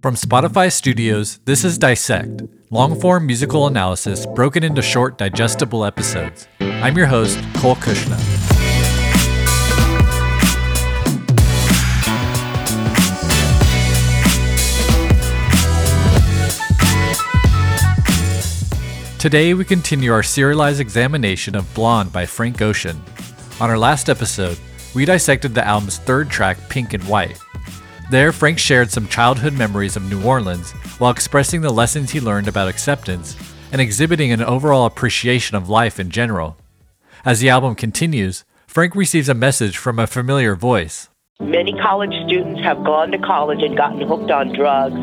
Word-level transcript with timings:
From 0.00 0.14
Spotify 0.14 0.72
Studios, 0.72 1.40
this 1.44 1.64
is 1.64 1.76
Dissect, 1.76 2.42
long 2.70 3.00
form 3.00 3.26
musical 3.26 3.66
analysis 3.66 4.26
broken 4.26 4.62
into 4.62 4.80
short, 4.80 5.18
digestible 5.18 5.84
episodes. 5.84 6.46
I'm 6.60 6.96
your 6.96 7.06
host, 7.06 7.36
Cole 7.54 7.74
Cuchna. 7.74 8.16
Today, 19.18 19.52
we 19.54 19.64
continue 19.64 20.12
our 20.12 20.22
serialized 20.22 20.78
examination 20.78 21.56
of 21.56 21.74
Blonde 21.74 22.12
by 22.12 22.24
Frank 22.24 22.62
Ocean. 22.62 23.02
On 23.60 23.68
our 23.68 23.76
last 23.76 24.08
episode, 24.08 24.60
we 24.94 25.04
dissected 25.04 25.56
the 25.56 25.66
album's 25.66 25.98
third 25.98 26.30
track, 26.30 26.56
Pink 26.68 26.94
and 26.94 27.02
White. 27.08 27.36
There, 28.10 28.32
Frank 28.32 28.58
shared 28.58 28.90
some 28.90 29.06
childhood 29.06 29.52
memories 29.52 29.94
of 29.94 30.08
New 30.08 30.24
Orleans 30.24 30.70
while 30.96 31.10
expressing 31.10 31.60
the 31.60 31.72
lessons 31.72 32.10
he 32.10 32.20
learned 32.20 32.48
about 32.48 32.68
acceptance 32.68 33.36
and 33.70 33.82
exhibiting 33.82 34.32
an 34.32 34.40
overall 34.40 34.86
appreciation 34.86 35.58
of 35.58 35.68
life 35.68 36.00
in 36.00 36.08
general. 36.08 36.56
As 37.26 37.40
the 37.40 37.50
album 37.50 37.74
continues, 37.74 38.46
Frank 38.66 38.94
receives 38.94 39.28
a 39.28 39.34
message 39.34 39.76
from 39.76 39.98
a 39.98 40.06
familiar 40.06 40.54
voice. 40.54 41.10
Many 41.38 41.74
college 41.74 42.14
students 42.26 42.62
have 42.62 42.82
gone 42.82 43.10
to 43.10 43.18
college 43.18 43.62
and 43.62 43.76
gotten 43.76 44.00
hooked 44.00 44.30
on 44.30 44.54
drugs, 44.54 44.94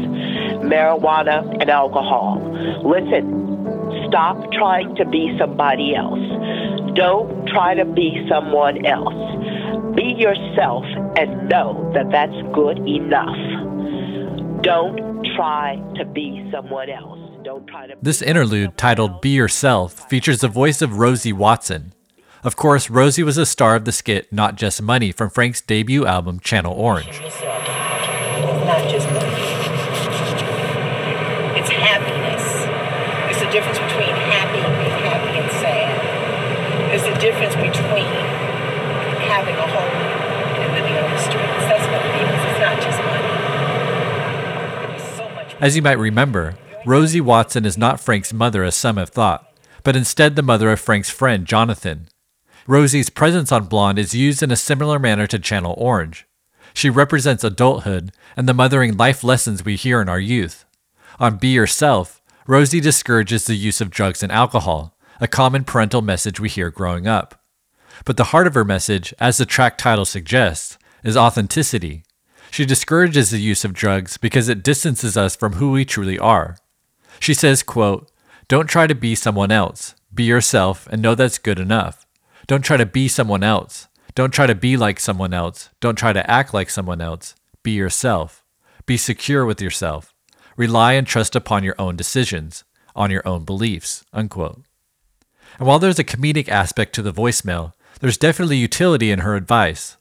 marijuana, 0.65 1.61
and 1.61 1.69
alcohol. 1.69 2.41
Listen, 2.83 4.07
stop 4.09 4.51
trying 4.51 4.95
to 4.95 5.05
be 5.05 5.35
somebody 5.37 5.93
else. 5.93 6.19
Don't 6.95 7.47
try 7.49 7.75
to 7.75 7.85
be 7.85 8.25
someone 8.27 8.83
else. 8.83 9.44
Be 9.95 10.13
yourself 10.17 10.83
and 11.17 11.47
know 11.47 11.91
that 11.93 12.11
that's 12.11 12.35
good 12.53 12.79
enough. 12.87 14.61
Don't 14.61 15.25
try 15.35 15.81
to 15.95 16.05
be 16.05 16.49
someone 16.51 16.89
else. 16.89 17.19
Don't 17.43 17.65
try 17.67 17.87
to. 17.87 17.95
This 18.01 18.21
interlude, 18.21 18.77
titled 18.77 19.21
Be 19.21 19.29
Yourself, 19.29 20.09
features 20.09 20.41
the 20.41 20.47
voice 20.47 20.81
of 20.81 20.97
Rosie 20.97 21.31
Watson. 21.31 21.93
Of 22.43 22.55
course, 22.55 22.89
Rosie 22.89 23.23
was 23.23 23.37
a 23.37 23.45
star 23.45 23.75
of 23.75 23.85
the 23.85 23.91
skit 23.91 24.33
Not 24.33 24.55
Just 24.55 24.81
Money 24.81 25.11
from 25.11 25.29
Frank's 25.29 25.61
debut 25.61 26.05
album 26.05 26.39
Channel 26.39 26.73
Orange. 26.73 27.21
It's 27.23 27.41
not 27.41 28.89
just 28.89 29.07
money. 29.09 29.29
It's 31.57 31.69
happiness. 31.69 32.43
There's 33.25 33.41
a 33.47 33.51
difference 33.51 33.79
between 33.79 34.09
happy 34.09 34.59
and 34.59 34.75
happy 35.05 35.37
and 35.39 35.51
sad. 35.61 35.97
There's 36.91 37.05
a 37.05 37.19
difference 37.19 37.55
between 37.55 38.05
having 39.25 39.55
a 39.55 39.67
home 39.67 39.97
and 40.61 40.73
living 40.73 40.95
on 40.97 41.09
the 41.09 41.19
streets. 41.19 41.65
That's 41.65 41.85
what 41.89 42.01
it 42.05 42.13
is. 42.21 42.41
It's 42.45 42.61
not 42.61 42.77
just 42.81 42.99
money. 43.01 43.33
There's 44.87 45.07
so 45.17 45.25
much. 45.33 45.44
As 45.61 45.75
you 45.75 45.81
might 45.81 45.97
remember, 45.97 46.57
Rosie 46.85 47.21
Watson 47.21 47.65
is 47.65 47.77
not 47.77 48.01
Frank's 48.01 48.33
mother 48.33 48.63
as 48.65 48.75
some 48.75 48.97
have 48.97 49.09
thought, 49.09 49.49
but 49.83 49.95
instead 49.95 50.35
the 50.35 50.41
mother 50.41 50.69
of 50.69 50.81
Frank's 50.81 51.09
friend, 51.09 51.45
Jonathan. 51.45 52.09
Rosie's 52.67 53.09
presence 53.09 53.53
on 53.53 53.65
Blonde 53.65 53.97
is 53.97 54.13
used 54.13 54.43
in 54.43 54.51
a 54.51 54.57
similar 54.57 54.99
manner 54.99 55.27
to 55.27 55.39
Channel 55.39 55.73
Orange. 55.77 56.27
She 56.73 56.89
represents 56.89 57.43
adulthood 57.43 58.11
and 58.35 58.49
the 58.49 58.53
mothering 58.53 58.97
life 58.97 59.23
lessons 59.23 59.63
we 59.63 59.77
hear 59.77 60.01
in 60.01 60.09
our 60.09 60.19
youth. 60.19 60.65
On 61.19 61.37
Be 61.37 61.47
Yourself, 61.47 62.21
Rosie 62.47 62.81
discourages 62.81 63.45
the 63.45 63.55
use 63.55 63.79
of 63.79 63.89
drugs 63.89 64.21
and 64.21 64.31
alcohol, 64.31 64.97
a 65.21 65.27
common 65.27 65.63
parental 65.63 66.01
message 66.01 66.37
we 66.37 66.49
hear 66.49 66.69
growing 66.69 67.07
up. 67.07 67.41
But 68.03 68.17
the 68.17 68.25
heart 68.25 68.45
of 68.45 68.55
her 68.55 68.65
message, 68.65 69.13
as 69.19 69.37
the 69.37 69.45
track 69.45 69.77
title 69.77 70.03
suggests, 70.03 70.77
is 71.01 71.15
authenticity. 71.15 72.03
She 72.51 72.65
discourages 72.65 73.29
the 73.29 73.39
use 73.39 73.65
of 73.65 73.73
drugs 73.73 74.17
because 74.17 74.49
it 74.49 74.63
distances 74.63 75.17
us 75.17 75.35
from 75.35 75.53
who 75.53 75.71
we 75.71 75.85
truly 75.85 76.17
are. 76.17 76.57
She 77.19 77.33
says, 77.33 77.63
quote, 77.63 78.11
Don't 78.47 78.67
try 78.67 78.87
to 78.87 78.95
be 78.95 79.15
someone 79.15 79.51
else. 79.51 79.95
Be 80.13 80.23
yourself 80.23 80.87
and 80.87 81.01
know 81.01 81.15
that's 81.15 81.37
good 81.37 81.59
enough. 81.59 82.05
Don't 82.47 82.63
try 82.63 82.77
to 82.77 82.85
be 82.85 83.07
someone 83.07 83.43
else. 83.43 83.87
Don't 84.13 84.33
try 84.33 84.47
to 84.47 84.55
be 84.55 84.77
like 84.77 84.99
someone 84.99 85.33
else. 85.33 85.69
Don't 85.81 85.97
try 85.97 86.13
to 86.13 86.29
act 86.29 86.53
like 86.53 86.69
someone 86.69 87.01
else. 87.01 87.35
Be 87.63 87.71
yourself. 87.71 88.45
Be 88.85 88.95
secure 88.95 89.45
with 89.45 89.61
yourself. 89.61 90.13
Rely 90.55 90.93
and 90.93 91.05
trust 91.05 91.35
upon 91.35 91.63
your 91.63 91.75
own 91.77 91.97
decisions, 91.97 92.63
on 92.95 93.11
your 93.11 93.27
own 93.27 93.43
beliefs. 93.43 94.05
Unquote. 94.13 94.61
And 95.59 95.67
while 95.67 95.79
there's 95.79 95.99
a 95.99 96.03
comedic 96.03 96.47
aspect 96.47 96.93
to 96.95 97.01
the 97.01 97.13
voicemail, 97.13 97.73
there's 97.99 98.17
definitely 98.17 98.57
utility 98.57 99.11
in 99.11 99.19
her 99.19 99.35
advice. 99.35 99.97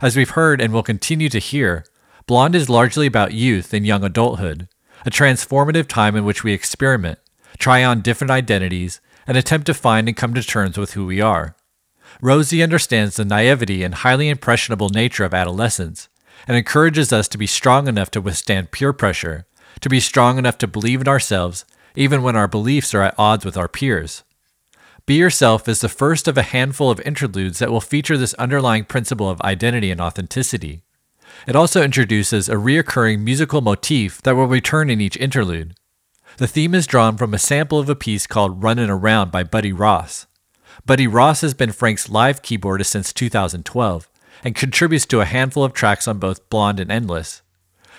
As 0.00 0.16
we've 0.16 0.30
heard 0.30 0.60
and 0.60 0.72
will 0.72 0.82
continue 0.82 1.28
to 1.28 1.38
hear, 1.38 1.84
Blonde 2.26 2.54
is 2.54 2.70
largely 2.70 3.06
about 3.06 3.32
youth 3.32 3.74
and 3.74 3.86
young 3.86 4.04
adulthood, 4.04 4.68
a 5.04 5.10
transformative 5.10 5.88
time 5.88 6.14
in 6.14 6.24
which 6.24 6.44
we 6.44 6.52
experiment, 6.52 7.18
try 7.58 7.82
on 7.82 8.00
different 8.00 8.30
identities, 8.30 9.00
and 9.26 9.36
attempt 9.36 9.66
to 9.66 9.74
find 9.74 10.06
and 10.06 10.16
come 10.16 10.34
to 10.34 10.42
terms 10.42 10.78
with 10.78 10.92
who 10.92 11.04
we 11.04 11.20
are. 11.20 11.56
Rosie 12.22 12.62
understands 12.62 13.16
the 13.16 13.24
naivety 13.24 13.82
and 13.82 13.96
highly 13.96 14.28
impressionable 14.28 14.88
nature 14.88 15.24
of 15.24 15.34
adolescence 15.34 16.08
and 16.46 16.56
encourages 16.56 17.12
us 17.12 17.26
to 17.28 17.38
be 17.38 17.46
strong 17.46 17.88
enough 17.88 18.10
to 18.12 18.20
withstand 18.20 18.70
peer 18.70 18.92
pressure, 18.92 19.46
to 19.80 19.88
be 19.88 20.00
strong 20.00 20.38
enough 20.38 20.58
to 20.58 20.66
believe 20.66 21.00
in 21.00 21.08
ourselves 21.08 21.64
even 21.96 22.22
when 22.22 22.36
our 22.36 22.48
beliefs 22.48 22.94
are 22.94 23.02
at 23.02 23.14
odds 23.18 23.44
with 23.44 23.56
our 23.56 23.68
peers. 23.68 24.22
Be 25.08 25.14
Yourself 25.14 25.66
is 25.68 25.80
the 25.80 25.88
first 25.88 26.28
of 26.28 26.36
a 26.36 26.42
handful 26.42 26.90
of 26.90 27.00
interludes 27.00 27.60
that 27.60 27.70
will 27.70 27.80
feature 27.80 28.18
this 28.18 28.34
underlying 28.34 28.84
principle 28.84 29.30
of 29.30 29.40
identity 29.40 29.90
and 29.90 30.02
authenticity. 30.02 30.82
It 31.46 31.56
also 31.56 31.82
introduces 31.82 32.46
a 32.46 32.56
reoccurring 32.56 33.20
musical 33.20 33.62
motif 33.62 34.20
that 34.20 34.36
will 34.36 34.44
return 34.46 34.90
in 34.90 35.00
each 35.00 35.16
interlude. 35.16 35.72
The 36.36 36.46
theme 36.46 36.74
is 36.74 36.86
drawn 36.86 37.16
from 37.16 37.32
a 37.32 37.38
sample 37.38 37.78
of 37.78 37.88
a 37.88 37.96
piece 37.96 38.26
called 38.26 38.62
Runnin' 38.62 38.90
Around 38.90 39.32
by 39.32 39.44
Buddy 39.44 39.72
Ross. 39.72 40.26
Buddy 40.84 41.06
Ross 41.06 41.40
has 41.40 41.54
been 41.54 41.72
Frank's 41.72 42.10
live 42.10 42.42
keyboardist 42.42 42.88
since 42.88 43.10
2012 43.14 44.10
and 44.44 44.54
contributes 44.54 45.06
to 45.06 45.22
a 45.22 45.24
handful 45.24 45.64
of 45.64 45.72
tracks 45.72 46.06
on 46.06 46.18
both 46.18 46.50
Blonde 46.50 46.80
and 46.80 46.92
Endless. 46.92 47.40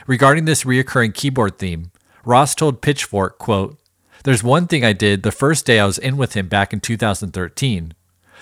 Regarding 0.06 0.46
this 0.46 0.64
reoccurring 0.64 1.16
keyboard 1.16 1.58
theme, 1.58 1.90
Ross 2.24 2.54
told 2.54 2.84
Pitchfork, 2.84 3.40
quote, 3.40 3.79
There's 4.24 4.44
one 4.44 4.68
thing 4.68 4.84
I 4.84 4.94
did 4.94 5.24
the 5.24 5.32
first 5.32 5.66
day 5.66 5.80
I 5.80 5.86
was 5.86 5.98
in 5.98 6.18
with 6.18 6.34
him 6.34 6.48
back 6.48 6.74
in 6.74 6.80
2013. 6.80 7.94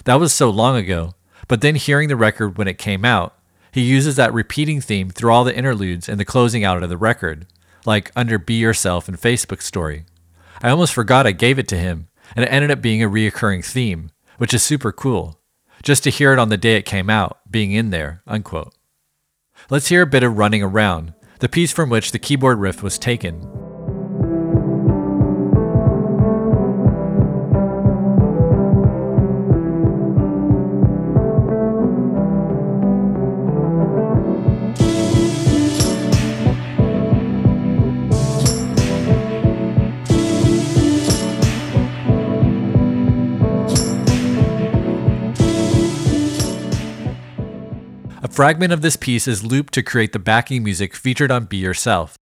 That 0.05 0.19
was 0.19 0.33
so 0.33 0.49
long 0.49 0.75
ago, 0.75 1.13
but 1.47 1.61
then 1.61 1.75
hearing 1.75 2.07
the 2.09 2.15
record 2.15 2.57
when 2.57 2.67
it 2.67 2.77
came 2.77 3.05
out, 3.05 3.37
he 3.71 3.81
uses 3.81 4.15
that 4.15 4.33
repeating 4.33 4.81
theme 4.81 5.09
through 5.09 5.31
all 5.31 5.43
the 5.43 5.55
interludes 5.55 6.09
and 6.09 6.19
the 6.19 6.25
closing 6.25 6.63
out 6.63 6.81
of 6.81 6.89
the 6.89 6.97
record, 6.97 7.45
like 7.85 8.11
under 8.15 8.39
Be 8.39 8.55
Yourself 8.55 9.07
and 9.07 9.19
Facebook 9.19 9.61
Story. 9.61 10.05
I 10.61 10.69
almost 10.69 10.93
forgot 10.93 11.27
I 11.27 11.31
gave 11.31 11.59
it 11.59 11.67
to 11.69 11.77
him, 11.77 12.07
and 12.35 12.43
it 12.43 12.51
ended 12.51 12.71
up 12.71 12.81
being 12.81 13.03
a 13.03 13.09
reoccurring 13.09 13.63
theme, 13.63 14.09
which 14.37 14.53
is 14.53 14.63
super 14.63 14.91
cool. 14.91 15.39
Just 15.83 16.03
to 16.05 16.09
hear 16.09 16.33
it 16.33 16.39
on 16.39 16.49
the 16.49 16.57
day 16.57 16.75
it 16.75 16.85
came 16.85 17.09
out, 17.09 17.39
being 17.49 17.71
in 17.71 17.91
there, 17.91 18.23
unquote. 18.25 18.73
Let's 19.69 19.89
hear 19.89 20.01
a 20.01 20.07
bit 20.07 20.23
of 20.23 20.37
Running 20.37 20.63
Around, 20.63 21.13
the 21.39 21.49
piece 21.49 21.71
from 21.71 21.89
which 21.89 22.11
the 22.11 22.19
keyboard 22.19 22.57
riff 22.57 22.81
was 22.81 22.97
taken. 22.97 23.66
Fragment 48.37 48.71
of 48.71 48.83
this 48.83 48.95
piece 48.95 49.27
is 49.27 49.43
looped 49.43 49.73
to 49.73 49.81
create 49.81 50.13
the 50.13 50.19
backing 50.19 50.63
music 50.63 50.93
featured 50.95 51.31
on 51.31 51.45
Be 51.45 51.57
Yourself. 51.57 52.15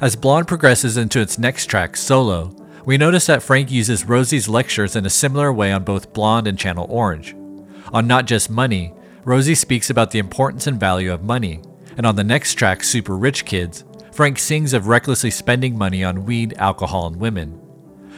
As 0.00 0.16
Blonde 0.16 0.48
progresses 0.48 0.96
into 0.96 1.20
its 1.20 1.38
next 1.38 1.66
track, 1.66 1.96
Solo, 1.96 2.65
we 2.86 2.96
notice 2.96 3.26
that 3.26 3.42
Frank 3.42 3.68
uses 3.68 4.04
Rosie's 4.04 4.48
lectures 4.48 4.94
in 4.94 5.04
a 5.04 5.10
similar 5.10 5.52
way 5.52 5.72
on 5.72 5.82
both 5.82 6.12
Blonde 6.12 6.46
and 6.46 6.56
Channel 6.56 6.86
Orange. 6.88 7.34
On 7.92 8.06
Not 8.06 8.26
Just 8.26 8.48
Money, 8.48 8.94
Rosie 9.24 9.56
speaks 9.56 9.90
about 9.90 10.12
the 10.12 10.20
importance 10.20 10.68
and 10.68 10.78
value 10.78 11.12
of 11.12 11.24
money, 11.24 11.60
and 11.96 12.06
on 12.06 12.14
the 12.14 12.22
next 12.22 12.54
track, 12.54 12.84
Super 12.84 13.16
Rich 13.16 13.44
Kids, 13.44 13.84
Frank 14.12 14.38
sings 14.38 14.72
of 14.72 14.86
recklessly 14.86 15.32
spending 15.32 15.76
money 15.76 16.04
on 16.04 16.24
weed, 16.24 16.54
alcohol, 16.58 17.08
and 17.08 17.16
women. 17.16 17.60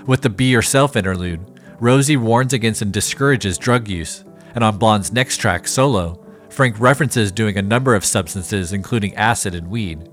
With 0.06 0.20
the 0.20 0.28
Be 0.28 0.44
Yourself 0.50 0.96
interlude, 0.96 1.60
Rosie 1.80 2.18
warns 2.18 2.52
against 2.52 2.82
and 2.82 2.92
discourages 2.92 3.56
drug 3.56 3.88
use, 3.88 4.22
and 4.54 4.62
on 4.62 4.76
Blonde's 4.76 5.12
next 5.12 5.38
track, 5.38 5.66
Solo, 5.66 6.22
Frank 6.50 6.78
references 6.78 7.32
doing 7.32 7.56
a 7.56 7.62
number 7.62 7.94
of 7.94 8.04
substances, 8.04 8.74
including 8.74 9.14
acid 9.14 9.54
and 9.54 9.70
weed. 9.70 10.10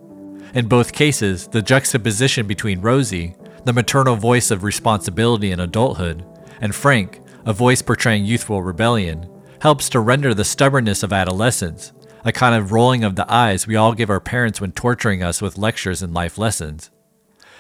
In 0.54 0.70
both 0.70 0.94
cases, 0.94 1.50
the 1.50 1.62
juxtaposition 1.62 2.48
between 2.48 2.80
Rosie, 2.80 3.36
the 3.66 3.74
maternal 3.74 4.16
voice 4.16 4.52
of 4.52 4.64
responsibility 4.64 5.52
in 5.52 5.60
adulthood, 5.60 6.24
and 6.62 6.74
Frank, 6.74 7.20
a 7.46 7.54
voice 7.54 7.82
portraying 7.82 8.24
youthful 8.24 8.62
rebellion, 8.62 9.28
helps 9.62 9.90
to 9.90 10.00
render 10.00 10.34
the 10.34 10.46
stubbornness 10.46 11.02
of 11.02 11.12
adolescence, 11.12 11.92
a 12.24 12.32
kind 12.32 12.56
of 12.56 12.72
rolling 12.72 13.04
of 13.04 13.16
the 13.16 13.32
eyes 13.32 13.66
we 13.66 13.76
all 13.76 13.94
give 13.94 14.10
our 14.10 14.20
parents 14.20 14.62
when 14.62 14.72
torturing 14.72 15.24
us 15.24 15.42
with 15.42 15.58
lectures 15.58 16.04
and 16.04 16.14
life 16.14 16.38
lessons. 16.38 16.92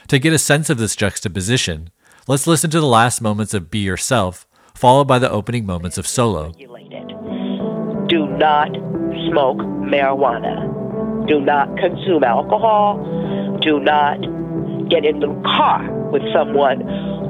To 0.09 0.19
get 0.19 0.33
a 0.33 0.39
sense 0.39 0.69
of 0.69 0.77
this 0.77 0.95
juxtaposition, 0.95 1.89
let's 2.27 2.45
listen 2.45 2.69
to 2.69 2.79
the 2.79 2.85
last 2.85 3.21
moments 3.21 3.55
of 3.55 3.71
Be 3.71 3.79
Yourself, 3.79 4.47
followed 4.75 5.05
by 5.05 5.17
the 5.17 5.31
opening 5.31 5.65
moments 5.65 5.97
of 5.97 6.05
Solo. 6.05 6.51
Do 6.51 8.27
not 8.27 8.69
smoke 9.29 9.57
marijuana. 9.57 11.27
Do 11.27 11.41
not 11.41 11.75
consume 11.77 12.23
alcohol. 12.23 12.97
Do 13.61 13.79
not 13.79 14.19
get 14.89 15.03
in 15.03 15.19
the 15.19 15.33
car 15.43 15.94
with 16.11 16.23
someone 16.33 16.81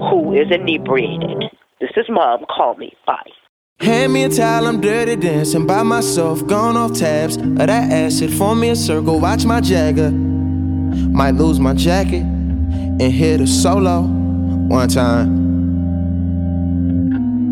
who 0.10 0.34
is 0.34 0.48
inebriated. 0.52 1.44
This 1.80 1.92
is 1.98 2.06
mom. 2.10 2.46
Call 2.50 2.76
me. 2.76 2.94
Bye. 3.06 3.32
Hand 3.80 4.14
me 4.14 4.24
a 4.24 4.30
towel, 4.30 4.68
I'm 4.68 4.80
dirty 4.80 5.18
dancing 5.18 5.68
by 5.68 5.84
myself, 5.84 6.48
gone 6.48 6.78
off 6.78 6.94
tabs 6.94 7.36
of 7.36 7.58
that 7.58 7.70
acid. 7.70 8.32
Form 8.32 8.62
me 8.62 8.70
a 8.70 8.76
circle, 8.76 9.20
watch 9.20 9.44
my 9.46 9.60
Jagger. 9.60 10.12
Might 10.12 11.36
lose 11.36 11.60
my 11.60 11.74
jacket 11.74 12.24
and 12.24 13.02
hit 13.02 13.42
a 13.42 13.48
solo 13.48 14.04
one 14.04 14.88
time. 14.88 15.44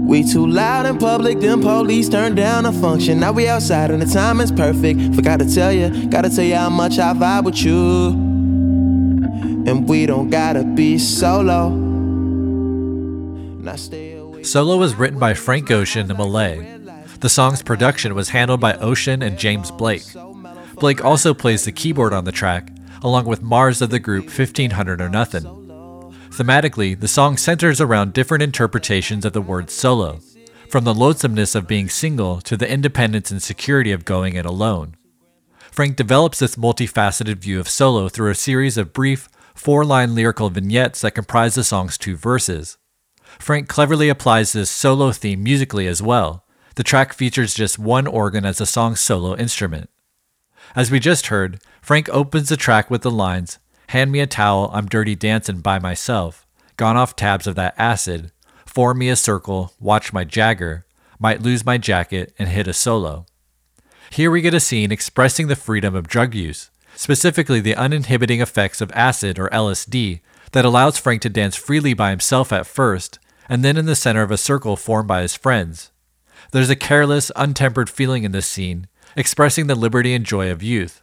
We 0.08 0.24
too 0.24 0.48
loud 0.48 0.86
in 0.86 0.98
public, 0.98 1.42
them 1.42 1.62
police 1.62 2.08
turned 2.08 2.38
down 2.38 2.66
a 2.66 2.72
function. 2.72 3.20
Now 3.20 3.34
we 3.34 3.50
outside 3.50 3.92
and 3.92 4.02
the 4.02 4.06
time 4.06 4.40
is 4.40 4.52
perfect. 4.52 5.16
Forgot 5.16 5.40
to 5.40 5.54
tell 5.54 5.74
you, 5.74 6.08
gotta 6.08 6.30
tell 6.30 6.46
you 6.46 6.56
how 6.56 6.70
much 6.70 7.00
I 7.00 7.14
vibe 7.14 7.44
with 7.44 7.64
you. 7.64 8.33
And 9.66 9.88
we 9.88 10.06
don't 10.06 10.30
gotta 10.30 10.64
be 10.64 10.98
solo. 10.98 11.70
Solo 14.44 14.78
was 14.78 14.96
written 14.96 15.20
by 15.20 15.34
Frank 15.34 15.72
Ocean 15.72 16.10
and 16.10 16.18
Malay. 16.18 16.80
The 17.22 17.30
song's 17.30 17.62
production 17.62 18.14
was 18.14 18.30
handled 18.30 18.60
by 18.60 18.74
Ocean 18.76 19.22
and 19.22 19.40
James 19.40 19.72
Blake. 19.72 20.04
Blake 20.76 21.06
also 21.06 21.34
plays 21.34 21.64
the 21.64 21.72
keyboard 21.72 22.12
on 22.14 22.26
the 22.26 22.32
track, 22.34 22.72
along 23.02 23.26
with 23.26 23.42
Mars 23.42 23.82
of 23.82 23.90
the 23.90 24.00
group 24.00 24.26
1500 24.26 25.00
or 25.00 25.08
Nothing. 25.08 25.44
Thematically, 26.32 27.00
the 27.00 27.08
song 27.08 27.38
centers 27.38 27.80
around 27.80 28.12
different 28.12 28.44
interpretations 28.44 29.24
of 29.24 29.32
the 29.32 29.42
word 29.42 29.70
solo, 29.70 30.20
from 30.68 30.84
the 30.84 30.94
loathsomeness 30.94 31.56
of 31.56 31.68
being 31.68 31.88
single 31.88 32.42
to 32.42 32.58
the 32.58 32.70
independence 32.70 33.32
and 33.32 33.42
security 33.42 33.92
of 33.92 34.04
going 34.04 34.36
it 34.36 34.46
alone. 34.46 34.96
Frank 35.72 35.96
develops 35.96 36.40
this 36.40 36.56
multifaceted 36.56 37.38
view 37.38 37.60
of 37.60 37.70
solo 37.70 38.10
through 38.10 38.32
a 38.32 38.36
series 38.36 38.78
of 38.78 38.92
brief, 38.92 39.30
four 39.54 39.86
line 39.86 40.16
lyrical 40.16 40.50
vignettes 40.50 41.02
that 41.02 41.16
comprise 41.16 41.56
the 41.56 41.64
song's 41.64 41.98
two 41.98 42.16
verses. 42.16 42.78
Frank 43.40 43.68
cleverly 43.68 44.10
applies 44.10 44.54
this 44.54 44.70
solo 44.70 45.12
theme 45.12 45.44
musically 45.44 45.88
as 45.88 46.02
well. 46.02 46.46
The 46.76 46.84
track 46.84 47.14
features 47.14 47.54
just 47.54 47.78
one 47.80 48.08
organ 48.08 48.46
as 48.46 48.58
the 48.58 48.66
song's 48.66 49.00
solo 49.00 49.36
instrument. 49.36 49.90
As 50.76 50.90
we 50.90 51.00
just 51.00 51.28
heard, 51.28 51.60
Frank 51.82 52.10
opens 52.10 52.50
the 52.50 52.58
track 52.58 52.90
with 52.90 53.02
the 53.02 53.12
lines 53.12 53.60
Hand 53.90 54.12
me 54.12 54.22
a 54.22 54.28
towel, 54.28 54.72
I'm 54.74 54.88
dirty 54.88 55.14
dancing 55.14 55.60
by 55.60 55.78
myself, 55.78 56.48
gone 56.78 56.98
off 56.98 57.16
tabs 57.16 57.46
of 57.46 57.56
that 57.56 57.76
acid, 57.78 58.32
form 58.66 58.98
me 58.98 59.10
a 59.10 59.16
circle, 59.16 59.74
watch 59.80 60.14
my 60.14 60.24
Jagger, 60.24 60.88
might 61.20 61.44
lose 61.44 61.66
my 61.66 61.78
jacket, 61.78 62.34
and 62.40 62.50
hit 62.50 62.68
a 62.68 62.74
solo. 62.74 63.26
Here 64.10 64.32
we 64.32 64.42
get 64.42 64.54
a 64.54 64.60
scene 64.60 64.92
expressing 64.92 65.48
the 65.48 65.56
freedom 65.56 65.96
of 65.96 66.08
drug 66.08 66.34
use, 66.34 66.72
specifically 66.96 67.60
the 67.60 67.76
uninhibiting 67.76 68.42
effects 68.42 68.82
of 68.82 68.92
acid 68.94 69.40
or 69.40 69.50
LSD 69.50 70.22
that 70.52 70.66
allows 70.66 70.98
Frank 70.98 71.22
to 71.24 71.30
dance 71.30 71.56
freely 71.56 71.94
by 71.94 72.10
himself 72.10 72.52
at 72.52 72.68
first 72.68 73.20
and 73.50 73.64
then 73.64 73.78
in 73.78 73.86
the 73.86 73.96
center 73.96 74.22
of 74.22 74.32
a 74.32 74.38
circle 74.38 74.76
formed 74.76 75.08
by 75.08 75.22
his 75.22 75.36
friends. 75.36 75.92
There's 76.52 76.70
a 76.70 76.76
careless, 76.76 77.32
untempered 77.36 77.90
feeling 77.90 78.24
in 78.24 78.32
this 78.32 78.46
scene, 78.46 78.88
expressing 79.16 79.68
the 79.68 79.76
liberty 79.76 80.14
and 80.14 80.26
joy 80.26 80.52
of 80.52 80.64
youth. 80.64 81.02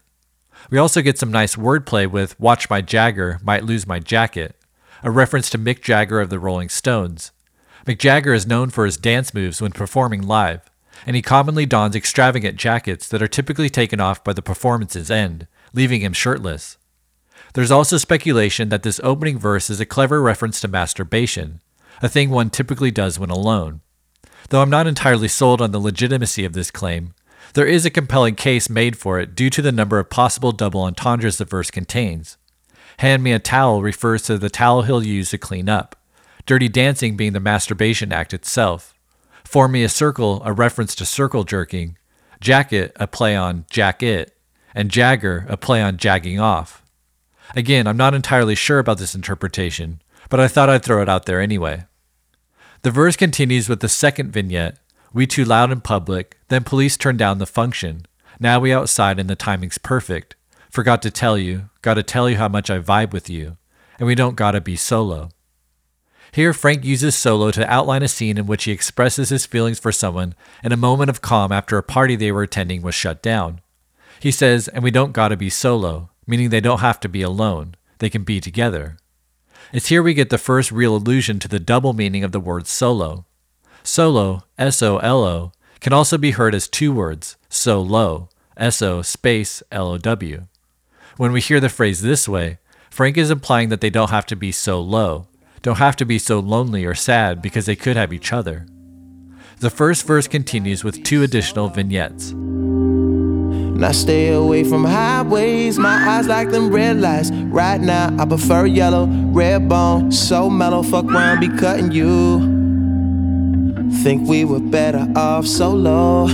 We 0.71 0.79
also 0.79 1.03
get 1.03 1.19
some 1.19 1.31
nice 1.31 1.57
wordplay 1.57 2.07
with 2.07 2.39
Watch 2.39 2.71
My 2.71 2.81
Jagger, 2.81 3.41
Might 3.43 3.65
Lose 3.65 3.87
My 3.87 3.99
Jacket, 3.99 4.55
a 5.03 5.11
reference 5.11 5.51
to 5.51 5.59
Mick 5.59 5.83
Jagger 5.83 6.21
of 6.21 6.31
the 6.31 6.39
Rolling 6.39 6.69
Stones. 6.69 7.33
Mick 7.87 7.99
Jagger 7.99 8.35
is 8.35 8.47
known 8.47 8.71
for 8.71 8.85
his 8.85 8.97
dance 8.97 9.33
moves 9.33 9.61
when 9.61 9.73
performing 9.73 10.23
live, 10.23 10.71
and 11.07 11.17
he 11.17 11.23
commonly 11.23 11.67
dons 11.67 11.97
extravagant 11.97 12.57
jackets 12.57 13.09
that 13.09 13.23
are 13.23 13.29
typically 13.29 13.71
taken 13.71 14.01
off 14.01 14.23
by 14.23 14.33
the 14.33 14.43
performance's 14.43 15.11
end, 15.11 15.47
leaving 15.72 16.00
him 16.00 16.12
shirtless. 16.12 16.78
There's 17.55 17.70
also 17.70 17.96
speculation 17.96 18.69
that 18.69 18.82
this 18.82 19.00
opening 19.02 19.38
verse 19.38 19.70
is 19.70 19.81
a 19.81 19.87
clever 19.87 20.22
reference 20.22 20.61
to 20.61 20.69
masturbation, 20.69 21.61
a 22.02 22.08
thing 22.08 22.31
one 22.31 22.50
typically 22.50 22.90
does 22.90 23.19
when 23.19 23.31
alone. 23.31 23.81
Though 24.49 24.62
I'm 24.62 24.70
not 24.70 24.87
entirely 24.87 25.28
sold 25.28 25.61
on 25.61 25.72
the 25.72 25.81
legitimacy 25.81 26.44
of 26.44 26.52
this 26.52 26.70
claim, 26.70 27.14
there 27.55 27.67
is 27.67 27.84
a 27.84 27.90
compelling 27.90 28.37
case 28.37 28.70
made 28.70 28.96
for 28.96 29.19
it 29.19 29.34
due 29.34 29.50
to 29.50 29.62
the 29.62 29.72
number 29.72 29.99
of 29.99 30.11
possible 30.11 30.52
double 30.52 30.82
entendres 30.82 31.38
the 31.38 31.44
verse 31.44 31.70
contains. 31.70 32.37
Hand 32.99 33.22
me 33.22 33.32
a 33.32 33.38
towel 33.38 33.82
refers 33.82 34.22
to 34.22 34.38
the 34.38 34.50
towel 34.50 34.82
he'll 34.82 35.05
use 35.05 35.31
to 35.31 35.38
clean 35.38 35.69
up, 35.69 35.96
dirty 36.46 36.69
dancing 36.69 37.17
being 37.17 37.32
the 37.32 37.40
masturbation 37.40 38.12
act 38.12 38.32
itself, 38.32 38.94
form 39.44 39.72
me 39.72 39.82
a 39.82 39.88
circle, 39.88 40.43
a 40.44 40.52
reference 40.52 40.94
to 40.96 41.05
circle 41.05 41.44
jerking, 41.44 41.96
jacket, 42.40 42.93
a 42.96 43.06
play 43.06 43.34
on 43.34 43.64
jack 43.70 44.02
it, 44.02 44.37
and 44.75 44.90
jagger, 44.90 45.46
a 45.49 45.56
play 45.56 45.82
on 45.82 45.96
jagging 45.96 46.40
off. 46.40 46.82
Again, 47.56 47.87
I'm 47.87 47.96
not 47.96 48.14
entirely 48.14 48.55
sure 48.55 48.78
about 48.78 48.99
this 48.99 49.14
interpretation, 49.14 50.00
but 50.28 50.40
I 50.40 50.49
thought 50.49 50.70
I'd 50.70 50.84
throw 50.84 51.02
it 51.02 51.08
out 51.08 51.26
there 51.26 51.40
anyway. 51.40 51.84
The 52.82 52.90
verse 52.90 53.17
continues 53.17 53.69
with 53.69 53.81
the 53.81 53.88
second 53.88 54.32
vignette 54.32 54.78
We 55.12 55.26
too 55.26 55.44
loud 55.44 55.70
in 55.70 55.81
public, 55.81 56.38
then 56.49 56.64
police 56.64 56.96
turn 56.96 57.17
down 57.17 57.38
the 57.38 57.46
function. 57.46 58.06
Now 58.38 58.61
we 58.61 58.72
outside 58.72 59.19
and 59.19 59.28
the 59.28 59.37
timing's 59.37 59.78
perfect. 59.78 60.37
Forgot 60.70 61.02
to 61.02 61.11
tell 61.11 61.37
you, 61.37 61.69
gotta 61.82 62.02
tell 62.02 62.31
you 62.31 62.37
how 62.37 62.49
much 62.49 62.70
I 62.70 62.78
vibe 62.78 63.12
with 63.12 63.28
you. 63.28 63.56
And 63.99 64.06
we 64.06 64.14
don't 64.14 64.37
gotta 64.37 64.61
be 64.61 64.76
solo. 64.76 65.31
Here, 66.32 66.52
Frank 66.52 66.84
uses 66.84 67.17
solo 67.17 67.50
to 67.50 67.69
outline 67.69 68.05
a 68.05 68.08
scene 68.08 68.38
in 68.38 68.46
which 68.46 68.64
he 68.64 68.72
expresses 68.72 69.31
his 69.31 69.46
feelings 69.46 69.81
for 69.81 69.90
someone 69.90 70.34
in 70.62 70.70
a 70.70 70.76
moment 70.76 71.11
of 71.11 71.20
calm 71.20 71.50
after 71.50 71.76
a 71.76 71.82
party 71.82 72.14
they 72.14 72.31
were 72.31 72.44
attending 72.44 72.82
was 72.82 72.94
shut 72.94 73.20
down. 73.20 73.61
He 74.20 74.31
says, 74.31 74.69
and 74.69 74.84
we 74.84 74.91
don't 74.91 75.12
gotta 75.12 75.36
be 75.36 75.48
solo, 75.48 76.10
meaning 76.27 76.50
they 76.50 76.60
don't 76.60 76.81
have 76.81 77.00
to 77.00 77.08
be 77.08 77.22
alone, 77.22 77.74
they 77.98 78.10
can 78.10 78.22
be 78.22 78.39
together. 78.39 78.98
It's 79.72 79.89
here 79.89 80.03
we 80.03 80.12
get 80.12 80.29
the 80.29 80.36
first 80.39 80.70
real 80.70 80.94
allusion 80.94 81.39
to 81.39 81.48
the 81.48 81.58
double 81.58 81.94
meaning 81.94 82.22
of 82.22 82.32
the 82.32 82.39
word 82.39 82.67
solo. 82.67 83.24
Solo, 83.82 84.43
S 84.58 84.82
O 84.82 84.98
L 84.98 85.24
O, 85.24 85.53
can 85.81 85.94
also 85.94 86.19
be 86.19 86.32
heard 86.32 86.55
as 86.55 86.69
two 86.69 86.93
words, 86.93 87.36
so 87.48 87.81
low, 87.81 88.29
S 88.58 88.82
O 88.82 89.00
space 89.00 89.62
L 89.72 89.89
O 89.89 89.96
W. 89.98 90.46
When 91.17 91.32
we 91.32 91.41
hear 91.41 91.60
the 91.60 91.70
phrase 91.70 92.03
this 92.03 92.29
way, 92.29 92.58
Frank 92.91 93.17
is 93.17 93.31
implying 93.31 93.70
that 93.70 93.81
they 93.81 93.91
don't 93.91 94.10
have 94.10 94.27
to 94.27 94.36
be 94.36 94.53
so 94.53 94.81
low, 94.81 95.29
don't 95.62 95.79
have 95.79 95.96
to 95.96 96.05
be 96.05 96.19
so 96.19 96.41
lonely 96.41 96.84
or 96.84 96.94
sad 96.94 97.41
because 97.41 97.65
they 97.65 97.77
could 97.77 97.96
have 97.96 98.12
each 98.12 98.32
other. 98.34 98.67
The 99.60 99.70
first 99.70 100.06
verse 100.06 100.29
continues 100.29 100.84
with 100.84 101.05
two 101.05 101.22
additional 101.22 101.69
vignettes. 101.69 102.34
And 103.81 103.87
I 103.87 103.93
stay 103.93 104.29
away 104.29 104.63
from 104.63 104.84
highways. 104.84 105.79
My 105.79 105.89
eyes 106.06 106.29
like 106.29 106.51
them 106.51 106.69
red 106.70 107.01
lights. 107.01 107.31
Right 107.31 107.81
now, 107.81 108.15
I 108.19 108.27
prefer 108.27 108.67
yellow, 108.67 109.06
red 109.06 109.70
bone, 109.70 110.13
so 110.13 110.51
mellow. 110.51 110.82
Fuck 110.82 111.06
around, 111.06 111.41
be 111.41 111.49
cutting 111.49 111.91
you. 111.91 112.41
Think 114.03 114.29
we 114.29 114.44
were 114.44 114.60
better 114.60 115.10
off 115.17 115.46
solo. 115.46 116.27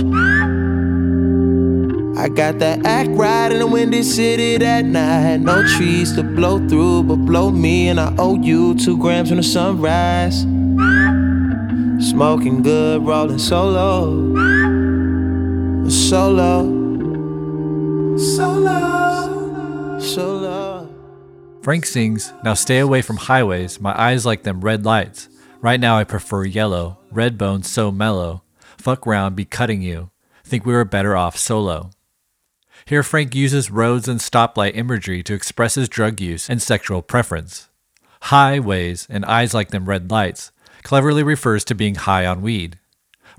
I 2.17 2.27
got 2.27 2.59
that 2.59 2.85
act 2.85 3.11
right 3.11 3.49
in 3.49 3.59
the 3.59 3.67
windy 3.67 4.03
city 4.03 4.57
that 4.57 4.83
night. 4.83 5.37
No 5.37 5.65
trees 5.77 6.11
to 6.17 6.23
blow 6.23 6.59
through, 6.67 7.03
but 7.03 7.15
blow 7.15 7.49
me, 7.49 7.87
and 7.87 7.97
I 7.97 8.13
owe 8.19 8.35
you 8.35 8.75
two 8.75 8.97
grams 8.97 9.29
when 9.29 9.37
the 9.37 9.43
sunrise. 9.43 10.41
Smoking 12.09 12.61
good, 12.61 13.05
rolling 13.05 13.39
solo. 13.39 14.35
Solo. 15.89 16.76
Solo. 18.17 19.99
Solo. 19.99 20.89
Frank 21.61 21.85
sings, 21.85 22.33
Now 22.43 22.55
stay 22.55 22.79
away 22.79 23.03
from 23.03 23.17
highways, 23.17 23.79
my 23.79 23.93
eyes 23.99 24.25
like 24.25 24.41
them 24.41 24.61
red 24.61 24.85
lights. 24.85 25.29
Right 25.61 25.79
now 25.79 25.97
I 25.97 26.03
prefer 26.03 26.43
yellow, 26.43 26.97
red 27.11 27.37
bones 27.37 27.69
so 27.69 27.91
mellow. 27.91 28.41
Fuck 28.77 29.05
round, 29.05 29.35
be 29.35 29.45
cutting 29.45 29.83
you. 29.83 30.09
Think 30.43 30.65
we 30.65 30.73
were 30.73 30.83
better 30.83 31.15
off 31.15 31.37
solo. 31.37 31.91
Here 32.85 33.03
Frank 33.03 33.35
uses 33.35 33.69
roads 33.69 34.07
and 34.07 34.19
stoplight 34.19 34.75
imagery 34.75 35.21
to 35.21 35.35
express 35.35 35.75
his 35.75 35.87
drug 35.87 36.19
use 36.19 36.49
and 36.49 36.59
sexual 36.59 37.03
preference. 37.03 37.69
Highways 38.23 39.05
and 39.11 39.25
eyes 39.25 39.53
like 39.53 39.69
them 39.69 39.85
red 39.85 40.09
lights 40.09 40.51
cleverly 40.81 41.21
refers 41.21 41.63
to 41.65 41.75
being 41.75 41.95
high 41.95 42.25
on 42.25 42.41
weed. 42.41 42.79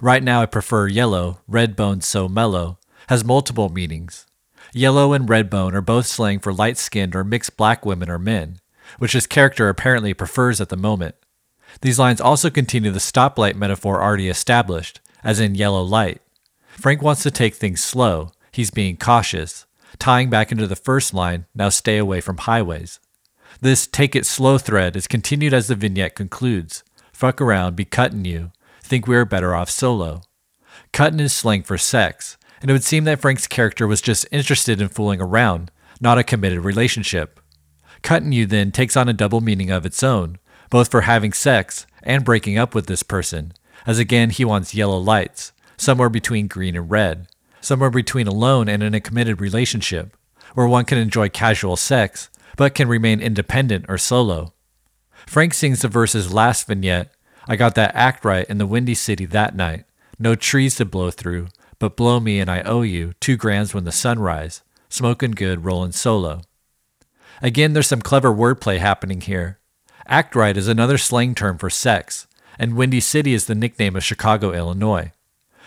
Right 0.01 0.23
now 0.23 0.43
I 0.43 0.47
prefer 0.47 0.87
yellow, 0.87 1.41
red 1.49 1.75
bones 1.75 2.07
so 2.07 2.29
mellow, 2.29 2.79
has 3.09 3.25
multiple 3.25 3.71
meanings. 3.71 4.27
Yellow 4.73 5.13
and 5.13 5.29
red 5.29 5.49
bone 5.49 5.75
are 5.75 5.81
both 5.81 6.07
slang 6.07 6.39
for 6.39 6.53
light 6.53 6.77
skinned 6.77 7.17
or 7.17 7.25
mixed 7.25 7.57
black 7.57 7.87
women 7.87 8.11
or 8.11 8.19
men, 8.19 8.59
which 8.99 9.13
his 9.13 9.27
character 9.27 9.69
apparently 9.69 10.15
prefers 10.15 10.61
at 10.61 10.69
the 10.69 10.77
moment. 10.77 11.15
These 11.81 11.99
lines 11.99 12.21
also 12.21 12.51
continue 12.51 12.91
the 12.91 12.99
stoplight 12.99 13.55
metaphor 13.55 14.03
already 14.03 14.29
established, 14.29 15.01
as 15.23 15.41
in 15.41 15.55
yellow 15.55 15.83
light. 15.83 16.21
Frank 16.69 17.03
wants 17.03 17.23
to 17.23 17.31
take 17.31 17.55
things 17.55 17.83
slow, 17.83 18.31
he's 18.53 18.71
being 18.71 18.97
cautious, 18.97 19.67
tying 19.99 20.31
back 20.31 20.53
into 20.53 20.67
the 20.67 20.77
first 20.77 21.13
line, 21.13 21.47
now 21.55 21.69
stay 21.69 21.99
away 21.99 22.21
from 22.21 22.39
highways. 22.39 23.01
This 23.61 23.87
take 23.87 24.15
it 24.15 24.27
slow 24.27 24.59
thread 24.59 24.97
is 24.97 25.09
continued 25.09 25.53
as 25.53 25.67
the 25.67 25.75
vignette 25.75 26.15
concludes 26.15 26.85
fuck 27.13 27.41
around, 27.41 27.75
be 27.75 27.85
cutting 27.85 28.25
you, 28.25 28.53
think 28.81 29.09
we 29.09 29.17
are 29.17 29.25
better 29.25 29.53
off 29.53 29.69
solo. 29.69 30.23
Cutting 30.93 31.19
is 31.19 31.33
slang 31.33 31.65
for 31.65 31.77
sex, 31.77 32.38
and 32.61 32.71
it 32.71 32.75
would 32.75 32.85
seem 32.85 33.05
that 33.05 33.21
Frank's 33.21 33.47
character 33.47 33.87
was 33.87 34.01
just 34.01 34.27
interested 34.31 34.81
in 34.81 34.89
fooling 34.89 35.21
around, 35.21 35.71
not 36.01 36.19
a 36.19 36.25
committed 36.25 36.61
relationship. 36.61 37.41
Cutting 38.03 38.33
you 38.33 38.47
then 38.47 38.71
takes 38.71 38.97
on 38.97 39.09
a 39.09 39.13
double 39.13 39.41
meaning 39.41 39.71
of 39.71 39.87
its 39.87 40.03
own, 40.03 40.39
both 40.71 40.91
for 40.91 41.03
having 41.03 41.33
sex 41.33 41.87
and 42.03 42.25
breaking 42.25 42.59
up 42.59 42.75
with 42.75 42.87
this 42.87 43.03
person, 43.03 43.53
as 43.87 43.99
again 43.99 44.31
he 44.31 44.45
wants 44.45 44.75
yellow 44.75 44.99
lights, 44.99 45.53
somewhere 45.77 46.09
between 46.09 46.47
green 46.47 46.77
and 46.77 46.91
red, 46.91 47.29
somewhere 47.61 47.91
between 47.91 48.27
alone 48.27 48.69
and 48.69 48.83
in 48.83 48.95
a 48.95 49.01
committed 49.01 49.41
relationship, 49.41 50.17
where 50.55 50.67
one 50.67 50.85
can 50.85 50.99
enjoy 50.99 51.29
casual 51.29 51.77
sex, 51.77 52.29
but 52.57 52.75
can 52.75 52.89
remain 52.89 53.21
independent 53.21 53.85
or 53.89 53.99
solo. 53.99 54.53
Frank 55.27 55.55
sings 55.55 55.83
the 55.83 55.89
verse's 55.89 56.33
last 56.33 56.67
vignette 56.67 57.13
I 57.51 57.57
got 57.57 57.75
that 57.77 57.95
act 57.95 58.27
right 58.27 58.47
in 58.49 58.59
the 58.59 58.67
Windy 58.67 58.95
City 58.95 59.25
that 59.25 59.57
night. 59.57 59.87
No 60.19 60.35
trees 60.35 60.75
to 60.77 60.85
blow 60.85 61.11
through, 61.11 61.49
but 61.79 61.97
blow 61.97 62.21
me 62.21 62.41
and 62.41 62.51
I 62.51 62.63
owe 62.63 62.83
you 62.83 63.15
two 63.21 63.37
grams 63.37 63.75
when 63.75 63.85
the 63.85 63.93
sun 63.93 64.19
rise. 64.19 64.63
Smoking 64.89 65.33
good, 65.33 65.65
rolling 65.65 65.93
solo. 65.93 66.43
Again, 67.43 67.73
there's 67.73 67.87
some 67.87 68.03
clever 68.03 68.33
wordplay 68.35 68.79
happening 68.79 69.21
here. 69.21 69.59
Act 70.07 70.35
right 70.35 70.57
is 70.57 70.69
another 70.69 70.99
slang 70.99 71.35
term 71.35 71.59
for 71.59 71.71
sex, 71.71 72.27
and 72.59 72.75
Windy 72.75 73.01
City 73.01 73.35
is 73.35 73.47
the 73.47 73.55
nickname 73.55 73.95
of 73.95 74.05
Chicago, 74.05 74.53
Illinois. 74.53 75.13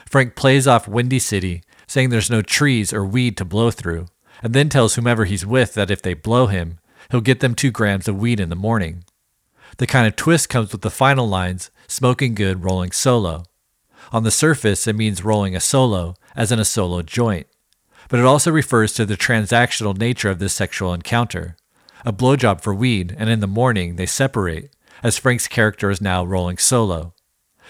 Frank 0.05 0.35
plays 0.35 0.67
off 0.67 0.87
Windy 0.87 1.19
City, 1.19 1.63
saying 1.87 2.09
there's 2.09 2.29
no 2.29 2.41
trees 2.41 2.91
or 2.91 3.05
weed 3.05 3.37
to 3.37 3.45
blow 3.45 3.71
through, 3.71 4.07
and 4.41 4.53
then 4.53 4.67
tells 4.69 4.95
whomever 4.95 5.25
he's 5.25 5.45
with 5.45 5.73
that 5.75 5.91
if 5.91 6.01
they 6.01 6.13
blow 6.13 6.47
him, 6.47 6.79
he'll 7.11 7.21
get 7.21 7.39
them 7.39 7.53
two 7.53 7.71
grams 7.71 8.07
of 8.07 8.17
weed 8.17 8.39
in 8.39 8.49
the 8.49 8.55
morning. 8.55 9.03
The 9.77 9.87
kind 9.87 10.07
of 10.07 10.15
twist 10.15 10.49
comes 10.49 10.71
with 10.71 10.81
the 10.81 10.89
final 10.89 11.27
lines 11.27 11.69
smoking 11.87 12.33
good, 12.33 12.63
rolling 12.63 12.91
solo. 12.91 13.43
On 14.11 14.23
the 14.23 14.31
surface, 14.31 14.87
it 14.87 14.95
means 14.95 15.23
rolling 15.23 15.55
a 15.55 15.61
solo, 15.61 16.15
as 16.35 16.51
in 16.51 16.59
a 16.59 16.65
solo 16.65 17.01
joint, 17.01 17.47
but 18.09 18.19
it 18.19 18.25
also 18.25 18.51
refers 18.51 18.93
to 18.93 19.05
the 19.05 19.15
transactional 19.15 19.97
nature 19.97 20.29
of 20.29 20.39
this 20.39 20.53
sexual 20.53 20.93
encounter. 20.93 21.55
A 22.05 22.11
blowjob 22.11 22.61
for 22.61 22.73
weed, 22.73 23.15
and 23.17 23.29
in 23.29 23.39
the 23.39 23.47
morning 23.47 23.95
they 23.95 24.05
separate, 24.05 24.75
as 25.01 25.17
Frank's 25.17 25.47
character 25.47 25.89
is 25.89 26.01
now 26.01 26.25
rolling 26.25 26.57
solo. 26.57 27.13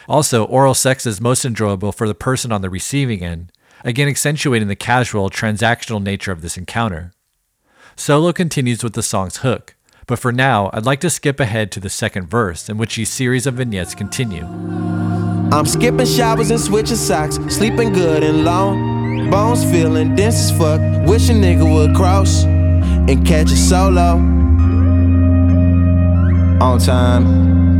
Also, 0.09 0.45
oral 0.45 0.73
sex 0.73 1.05
is 1.05 1.21
most 1.21 1.45
enjoyable 1.45 1.91
for 1.91 2.07
the 2.07 2.15
person 2.15 2.51
on 2.51 2.61
the 2.61 2.69
receiving 2.71 3.23
end, 3.23 3.51
again 3.83 4.07
accentuating 4.07 4.67
the 4.67 4.75
casual, 4.75 5.29
transactional 5.29 6.01
nature 6.01 6.31
of 6.31 6.41
this 6.41 6.57
encounter. 6.57 7.13
Solo 7.95 8.33
continues 8.33 8.83
with 8.83 8.93
the 8.93 9.03
song's 9.03 9.37
hook, 9.37 9.75
but 10.07 10.19
for 10.19 10.31
now, 10.31 10.69
I'd 10.73 10.85
like 10.85 10.99
to 11.01 11.09
skip 11.09 11.39
ahead 11.39 11.71
to 11.71 11.79
the 11.79 11.89
second 11.89 12.27
verse, 12.29 12.69
in 12.69 12.77
which 12.77 12.95
these 12.95 13.09
series 13.09 13.47
of 13.47 13.55
vignettes 13.55 13.95
continue. 13.95 14.45
I'm 14.45 15.65
skipping 15.65 16.05
showers 16.05 16.49
and 16.49 16.59
switching 16.59 16.95
socks, 16.95 17.35
sleeping 17.49 17.93
good 17.93 18.23
and 18.23 18.45
long. 18.45 19.29
Bones 19.29 19.63
feeling 19.63 20.15
dense 20.15 20.35
as 20.35 20.51
fuck. 20.57 20.79
Wish 21.07 21.29
a 21.29 21.33
nigga 21.33 21.63
would 21.73 21.95
cross 21.95 22.43
and 22.43 23.25
catch 23.25 23.51
a 23.51 23.57
solo. 23.57 24.17
On 26.61 26.79
time. 26.79 27.70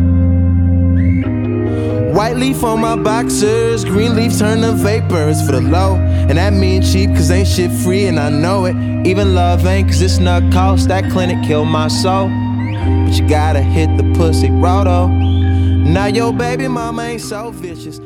White 2.12 2.36
leaf 2.36 2.62
on 2.64 2.82
my 2.82 2.98
boxers, 2.98 3.86
green 3.86 4.16
leaf 4.16 4.38
turn 4.38 4.62
to 4.62 4.74
vapors 4.74 5.46
for 5.46 5.54
the 5.54 5.62
low. 5.62 5.96
And 5.96 6.38
that 6.38 6.52
mean 6.52 6.82
cheap, 6.82 7.10
cause 7.12 7.32
ain't 7.32 7.48
shit 7.48 7.72
free, 7.72 8.08
and 8.08 8.20
I 8.20 8.30
know 8.30 8.66
it. 8.66 8.76
Even 9.08 9.34
love 9.34 9.66
ain't, 9.66 9.88
cause 9.88 10.02
it's 10.02 10.20
not 10.20 10.52
cost. 10.52 10.90
That 10.90 11.10
clinic 11.10 11.42
killed 11.48 11.70
my 11.70 11.88
soul. 11.88 12.28
But 12.28 13.18
you 13.18 13.28
gotta 13.30 13.62
hit 13.62 13.96
the 13.96 14.14
pussy 14.14 14.52
roto. 14.52 15.08
Now 15.08 16.08
your 16.08 16.34
baby 16.34 16.68
mama 16.68 17.02
ain't 17.04 17.22
so 17.22 17.52
vicious. 17.52 18.02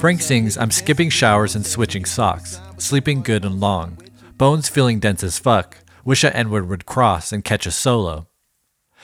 Frank 0.00 0.22
sings, 0.22 0.58
I'm 0.58 0.72
skipping 0.72 1.10
showers 1.10 1.54
and 1.54 1.64
switching 1.64 2.04
socks, 2.04 2.60
sleeping 2.78 3.22
good 3.22 3.44
and 3.44 3.60
long, 3.60 3.98
bones 4.36 4.68
feeling 4.68 4.98
dense 4.98 5.22
as 5.22 5.38
fuck, 5.38 5.78
wish 6.04 6.24
a 6.24 6.36
N-word 6.36 6.68
would 6.68 6.84
cross 6.84 7.32
and 7.32 7.44
catch 7.44 7.64
a 7.64 7.70
solo. 7.70 8.26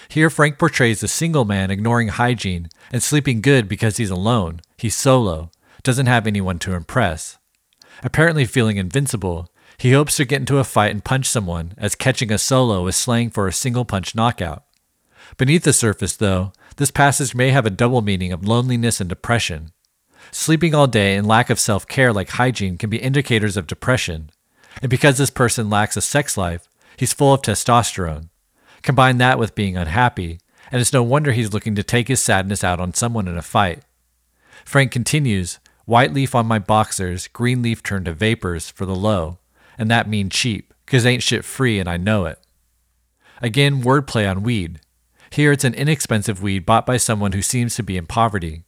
Here, 0.09 0.31
Frank 0.31 0.59
portrays 0.59 1.03
a 1.03 1.09
single 1.09 1.45
man 1.45 1.71
ignoring 1.71 2.09
hygiene 2.09 2.69
and 2.93 3.03
sleeping 3.03 3.41
good 3.41 3.69
because 3.69 3.97
he's 3.97 4.11
alone, 4.11 4.61
he's 4.77 4.97
solo, 4.97 5.51
doesn't 5.83 6.07
have 6.07 6.27
anyone 6.27 6.59
to 6.61 6.75
impress. 6.75 7.39
Apparently 8.03 8.45
feeling 8.45 8.77
invincible, 8.77 9.49
he 9.79 9.93
hopes 9.93 10.17
to 10.17 10.25
get 10.25 10.41
into 10.41 10.59
a 10.59 10.65
fight 10.65 10.91
and 10.91 11.05
punch 11.05 11.27
someone, 11.27 11.75
as 11.77 11.95
catching 11.95 12.31
a 12.31 12.39
solo 12.39 12.87
is 12.87 12.97
slang 12.97 13.31
for 13.31 13.49
a 13.49 13.53
single 13.53 13.85
punch 13.85 14.15
knockout. 14.15 14.65
Beneath 15.37 15.65
the 15.65 15.73
surface, 15.73 16.17
though, 16.17 16.53
this 16.77 16.91
passage 16.91 17.35
may 17.35 17.51
have 17.51 17.67
a 17.67 17.71
double 17.71 18.03
meaning 18.03 18.33
of 18.33 18.47
loneliness 18.47 19.01
and 19.01 19.09
depression. 19.09 19.73
Sleeping 20.31 20.75
all 20.75 20.87
day 20.87 21.17
and 21.17 21.27
lack 21.27 21.51
of 21.51 21.59
self 21.59 21.87
care 21.87 22.13
like 22.13 22.31
hygiene 22.31 22.79
can 22.79 22.91
be 22.91 22.99
indicators 22.99 23.57
of 23.57 23.67
depression. 23.67 24.31
And 24.81 24.89
because 24.89 25.19
this 25.19 25.31
person 25.31 25.69
lacks 25.69 25.97
a 25.97 26.01
sex 26.01 26.37
life, 26.37 26.69
he's 26.97 27.13
full 27.13 27.35
of 27.35 27.43
testosterone. 27.43 28.29
Combine 28.83 29.19
that 29.19 29.39
with 29.39 29.55
being 29.55 29.77
unhappy, 29.77 30.41
and 30.71 30.81
it's 30.81 30.93
no 30.93 31.03
wonder 31.03 31.33
he's 31.33 31.53
looking 31.53 31.75
to 31.75 31.83
take 31.83 32.09
his 32.09 32.21
sadness 32.21 32.65
out 32.65 32.81
on 32.81 32.95
someone 32.95 33.29
in 33.29 33.39
a 33.39 33.43
fight. 33.43 33.83
Frank 34.65 34.91
continues 34.91 35.59
White 35.85 36.13
leaf 36.13 36.35
on 36.35 36.47
my 36.47 36.59
boxers, 36.59 37.29
green 37.29 37.61
leaf 37.61 37.83
turned 37.83 38.05
to 38.05 38.13
vapors 38.13 38.71
for 38.71 38.87
the 38.87 38.95
low, 38.95 39.39
and 39.77 39.91
that 39.91 40.09
mean 40.09 40.31
cheap, 40.31 40.73
'cause 40.87 41.05
ain't 41.05 41.23
shit 41.23 41.45
free 41.45 41.81
and 41.81 41.89
I 41.89 41.97
know 41.97 42.25
it. 42.27 42.39
Again, 43.41 43.83
wordplay 43.83 44.31
on 44.31 44.45
weed. 44.45 44.81
Here 45.31 45.51
it's 45.51 45.65
an 45.65 45.75
inexpensive 45.75 46.41
weed 46.41 46.65
bought 46.65 46.87
by 46.87 46.99
someone 46.99 47.33
who 47.33 47.43
seems 47.43 47.75
to 47.75 47.83
be 47.83 47.97
in 47.97 48.07
poverty. 48.07 48.63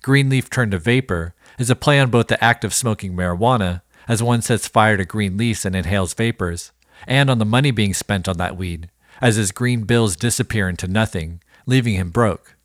Green 0.00 0.30
leaf 0.30 0.48
turned 0.48 0.72
to 0.72 0.78
vapor 0.78 1.34
is 1.58 1.68
a 1.68 1.76
play 1.76 2.00
on 2.00 2.10
both 2.10 2.28
the 2.28 2.42
act 2.42 2.64
of 2.64 2.72
smoking 2.72 3.14
marijuana, 3.14 3.82
as 4.08 4.22
one 4.22 4.40
sets 4.40 4.66
fire 4.66 4.96
to 4.96 5.04
green 5.04 5.36
leaves 5.36 5.66
and 5.66 5.76
inhales 5.76 6.14
vapors, 6.14 6.72
and 7.06 7.28
on 7.28 7.38
the 7.38 7.44
money 7.44 7.70
being 7.70 7.92
spent 7.92 8.26
on 8.26 8.38
that 8.38 8.56
weed, 8.56 8.88
as 9.20 9.36
his 9.36 9.52
green 9.52 9.82
bills 9.82 10.16
disappear 10.16 10.68
into 10.68 10.86
nothing, 10.86 11.40
leaving 11.66 11.94
him 11.94 12.10
broke. 12.10 12.56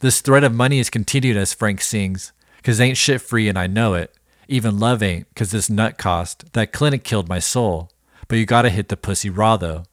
This 0.00 0.20
thread 0.20 0.44
of 0.44 0.52
money 0.52 0.78
is 0.78 0.90
continued 0.90 1.36
as 1.36 1.54
Frank 1.54 1.80
sings, 1.80 2.32
Cause 2.62 2.80
ain't 2.80 2.96
shit 2.96 3.20
free 3.20 3.48
and 3.48 3.58
I 3.58 3.66
know 3.66 3.92
it. 3.92 4.16
Even 4.48 4.78
love 4.78 5.02
ain't, 5.02 5.26
cause 5.34 5.50
this 5.50 5.68
nut 5.68 5.98
cost. 5.98 6.50
That 6.54 6.72
clinic 6.72 7.04
killed 7.04 7.28
my 7.28 7.38
soul. 7.38 7.90
But 8.26 8.38
you 8.38 8.46
gotta 8.46 8.70
hit 8.70 8.88
the 8.88 8.96
pussy 8.96 9.28
raw 9.28 9.58
though. 9.58 9.84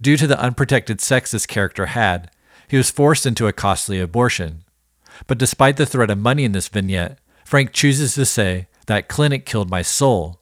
Due 0.00 0.16
to 0.16 0.26
the 0.26 0.40
unprotected 0.40 1.00
sex 1.00 1.32
this 1.32 1.46
character 1.46 1.86
had, 1.86 2.30
he 2.68 2.76
was 2.76 2.90
forced 2.90 3.26
into 3.26 3.48
a 3.48 3.52
costly 3.52 4.00
abortion. 4.00 4.64
But 5.26 5.38
despite 5.38 5.76
the 5.76 5.86
threat 5.86 6.10
of 6.10 6.18
money 6.18 6.44
in 6.44 6.52
this 6.52 6.68
vignette, 6.68 7.18
Frank 7.44 7.72
chooses 7.72 8.14
to 8.14 8.24
say, 8.24 8.68
That 8.86 9.08
clinic 9.08 9.44
killed 9.44 9.70
my 9.70 9.82
soul. 9.82 10.40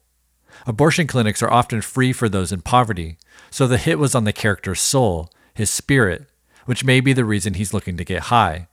Abortion 0.65 1.07
clinics 1.07 1.43
are 1.43 1.51
often 1.51 1.81
free 1.81 2.13
for 2.13 2.29
those 2.29 2.51
in 2.51 2.61
poverty, 2.61 3.17
so 3.53 3.67
the 3.67 3.77
hit 3.77 3.99
was 3.99 4.15
on 4.15 4.23
the 4.23 4.33
character's 4.33 4.81
soul, 4.81 5.29
his 5.53 5.69
spirit, 5.69 6.25
which 6.65 6.83
may 6.83 6.99
be 6.99 7.13
the 7.13 7.23
reason 7.23 7.53
he's 7.53 7.71
looking 7.71 7.95
to 7.97 8.03
get 8.03 8.23
high. 8.23 8.67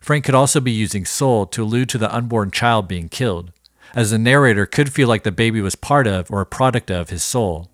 Frank 0.00 0.24
could 0.24 0.34
also 0.36 0.60
be 0.60 0.70
using 0.70 1.04
soul 1.04 1.44
to 1.46 1.64
allude 1.64 1.88
to 1.88 1.98
the 1.98 2.14
unborn 2.14 2.52
child 2.52 2.86
being 2.86 3.08
killed, 3.08 3.50
as 3.96 4.12
the 4.12 4.18
narrator 4.18 4.64
could 4.64 4.92
feel 4.92 5.08
like 5.08 5.24
the 5.24 5.32
baby 5.32 5.60
was 5.60 5.74
part 5.74 6.06
of 6.06 6.30
or 6.30 6.40
a 6.40 6.46
product 6.46 6.88
of 6.88 7.10
his 7.10 7.24
soul. 7.24 7.68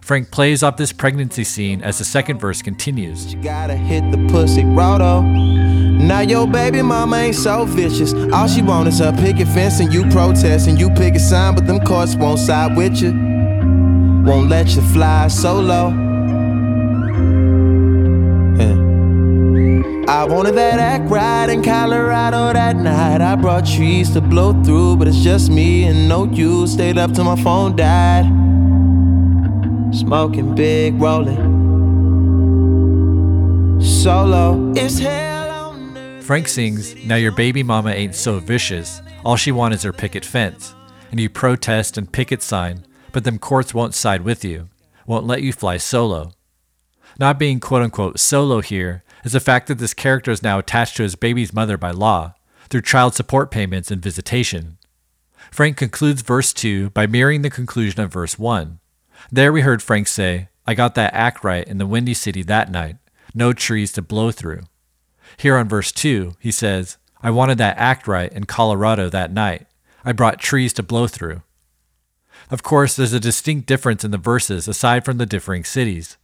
Frank 0.00 0.30
plays 0.30 0.62
off 0.62 0.78
this 0.78 0.90
pregnancy 0.90 1.44
scene 1.44 1.82
as 1.82 1.98
the 1.98 2.04
second 2.04 2.38
verse 2.38 2.62
continues. 2.62 3.34
You 3.34 3.42
gotta 3.42 3.76
hit 3.76 4.10
the 4.10 4.26
pussy 4.28 4.64
roto. 4.64 5.20
Now 5.20 6.20
your 6.20 6.46
baby 6.46 6.80
mama 6.80 7.16
ain't 7.16 7.36
so 7.36 7.66
vicious. 7.66 8.14
All 8.32 8.48
she 8.48 8.62
want 8.62 8.88
is 8.88 9.00
her 9.00 9.12
picket 9.12 9.48
fence 9.48 9.80
and 9.80 9.92
you 9.92 10.08
protest 10.08 10.66
and 10.66 10.80
you 10.80 10.88
pick 10.88 11.14
a 11.14 11.18
sign, 11.18 11.56
but 11.56 11.66
them 11.66 11.80
courts 11.80 12.16
won't 12.16 12.38
side 12.38 12.74
with 12.74 13.02
you. 13.02 13.37
Won't 14.24 14.48
let 14.48 14.68
you 14.74 14.82
fly 14.82 15.28
solo. 15.28 16.08
I 20.08 20.24
wanted 20.24 20.54
that 20.54 20.78
act 20.80 21.50
in 21.50 21.62
Colorado 21.62 22.52
that 22.54 22.76
night. 22.76 23.20
I 23.20 23.36
brought 23.36 23.66
trees 23.66 24.10
to 24.14 24.22
blow 24.22 24.54
through, 24.64 24.96
but 24.96 25.06
it's 25.06 25.18
just 25.18 25.50
me 25.50 25.84
and 25.84 26.08
no 26.08 26.24
you. 26.24 26.66
Stayed 26.66 26.96
up 26.96 27.12
till 27.12 27.24
my 27.24 27.36
phone 27.36 27.76
died. 27.76 28.24
Smoking 29.94 30.54
big, 30.54 31.00
rolling. 31.00 31.56
Solo. 33.82 34.74
Hell 34.74 35.50
on 35.50 36.20
Frank 36.22 36.48
sings, 36.48 36.94
Now 37.04 37.16
your 37.16 37.32
baby 37.32 37.62
mama 37.62 37.90
ain't 37.90 38.14
so 38.14 38.38
vicious. 38.38 39.02
All 39.26 39.36
she 39.36 39.52
wants 39.52 39.76
is 39.76 39.82
her 39.82 39.92
picket 39.92 40.24
fence. 40.24 40.74
and 41.10 41.20
you 41.20 41.28
protest 41.28 41.96
and 41.98 42.10
picket 42.10 42.42
sign, 42.42 42.84
but 43.12 43.24
them 43.24 43.38
courts 43.38 43.74
won't 43.74 43.94
side 43.94 44.22
with 44.22 44.44
you, 44.44 44.68
won't 45.06 45.26
let 45.26 45.42
you 45.42 45.52
fly 45.52 45.76
solo. 45.76 46.32
Not 47.18 47.38
being 47.38 47.60
quote 47.60 47.82
unquote 47.82 48.18
solo 48.18 48.60
here 48.60 49.02
is 49.24 49.32
the 49.32 49.40
fact 49.40 49.66
that 49.66 49.78
this 49.78 49.94
character 49.94 50.30
is 50.30 50.42
now 50.42 50.58
attached 50.58 50.96
to 50.96 51.02
his 51.02 51.16
baby's 51.16 51.52
mother 51.52 51.76
by 51.76 51.90
law, 51.90 52.34
through 52.68 52.82
child 52.82 53.14
support 53.14 53.50
payments 53.50 53.90
and 53.90 54.02
visitation. 54.02 54.78
Frank 55.50 55.76
concludes 55.76 56.22
verse 56.22 56.52
2 56.52 56.90
by 56.90 57.06
mirroring 57.06 57.42
the 57.42 57.50
conclusion 57.50 58.00
of 58.00 58.12
verse 58.12 58.38
1. 58.38 58.78
There 59.32 59.52
we 59.52 59.62
heard 59.62 59.82
Frank 59.82 60.06
say, 60.06 60.48
I 60.66 60.74
got 60.74 60.94
that 60.94 61.14
act 61.14 61.42
right 61.42 61.66
in 61.66 61.78
the 61.78 61.86
Windy 61.86 62.14
City 62.14 62.42
that 62.42 62.70
night, 62.70 62.96
no 63.34 63.52
trees 63.52 63.92
to 63.92 64.02
blow 64.02 64.30
through. 64.30 64.62
Here 65.36 65.56
on 65.56 65.68
verse 65.68 65.92
2, 65.92 66.34
he 66.38 66.50
says, 66.50 66.98
I 67.22 67.30
wanted 67.30 67.58
that 67.58 67.78
act 67.78 68.06
right 68.06 68.32
in 68.32 68.44
Colorado 68.44 69.08
that 69.08 69.32
night. 69.32 69.66
I 70.04 70.12
brought 70.12 70.38
trees 70.38 70.72
to 70.74 70.82
blow 70.82 71.06
through. 71.06 71.42
Of 72.50 72.62
course, 72.62 72.96
there's 72.96 73.12
a 73.12 73.20
distinct 73.20 73.66
difference 73.66 74.04
in 74.04 74.10
the 74.10 74.18
verses 74.18 74.68
aside 74.68 75.04
from 75.04 75.18
the 75.18 75.26
differing 75.26 75.64
cities. 75.64 76.16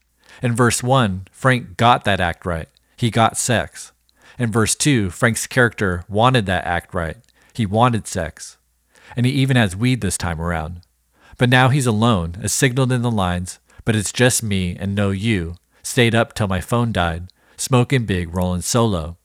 In 0.42 0.54
verse 0.54 0.82
1, 0.82 1.28
Frank 1.30 1.76
got 1.76 2.04
that 2.04 2.20
act 2.20 2.46
right. 2.46 2.68
He 2.96 3.10
got 3.10 3.36
sex. 3.36 3.92
In 4.38 4.50
verse 4.50 4.74
2, 4.74 5.10
Frank's 5.10 5.46
character 5.46 6.04
wanted 6.08 6.46
that 6.46 6.64
act 6.64 6.94
right. 6.94 7.18
He 7.52 7.66
wanted 7.66 8.06
sex. 8.06 8.56
And 9.16 9.26
he 9.26 9.32
even 9.32 9.56
has 9.56 9.76
weed 9.76 10.00
this 10.00 10.16
time 10.18 10.40
around. 10.40 10.80
But 11.36 11.50
now 11.50 11.68
he's 11.68 11.86
alone, 11.86 12.36
as 12.42 12.52
signaled 12.52 12.92
in 12.92 13.02
the 13.02 13.10
lines, 13.10 13.58
but 13.84 13.94
it's 13.94 14.12
just 14.12 14.42
me 14.42 14.76
and 14.78 14.94
no 14.94 15.10
you. 15.10 15.56
Stayed 15.82 16.14
up 16.14 16.32
till 16.32 16.48
my 16.48 16.60
phone 16.60 16.90
died, 16.90 17.28
smoking 17.56 18.06
big, 18.06 18.34
rolling 18.34 18.62
solo. 18.62 19.18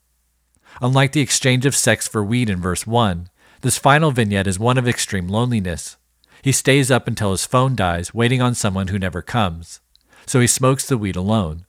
Unlike 0.81 1.13
the 1.13 1.21
exchange 1.21 1.65
of 1.65 1.75
sex 1.75 2.07
for 2.07 2.23
weed 2.23 2.49
in 2.49 2.59
verse 2.59 2.85
1, 2.85 3.29
this 3.61 3.77
final 3.77 4.11
vignette 4.11 4.47
is 4.47 4.59
one 4.59 4.77
of 4.77 4.87
extreme 4.87 5.27
loneliness. 5.27 5.97
He 6.41 6.51
stays 6.51 6.89
up 6.89 7.07
until 7.07 7.31
his 7.31 7.45
phone 7.45 7.75
dies, 7.75 8.13
waiting 8.13 8.41
on 8.41 8.55
someone 8.55 8.87
who 8.87 8.99
never 8.99 9.21
comes. 9.21 9.81
So 10.25 10.39
he 10.39 10.47
smokes 10.47 10.87
the 10.87 10.97
weed 10.97 11.15
alone. 11.15 11.65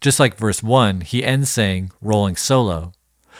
Just 0.00 0.20
like 0.20 0.36
verse 0.36 0.62
1, 0.62 1.02
he 1.02 1.24
ends 1.24 1.50
saying, 1.50 1.90
rolling 2.00 2.36
solo. 2.36 2.92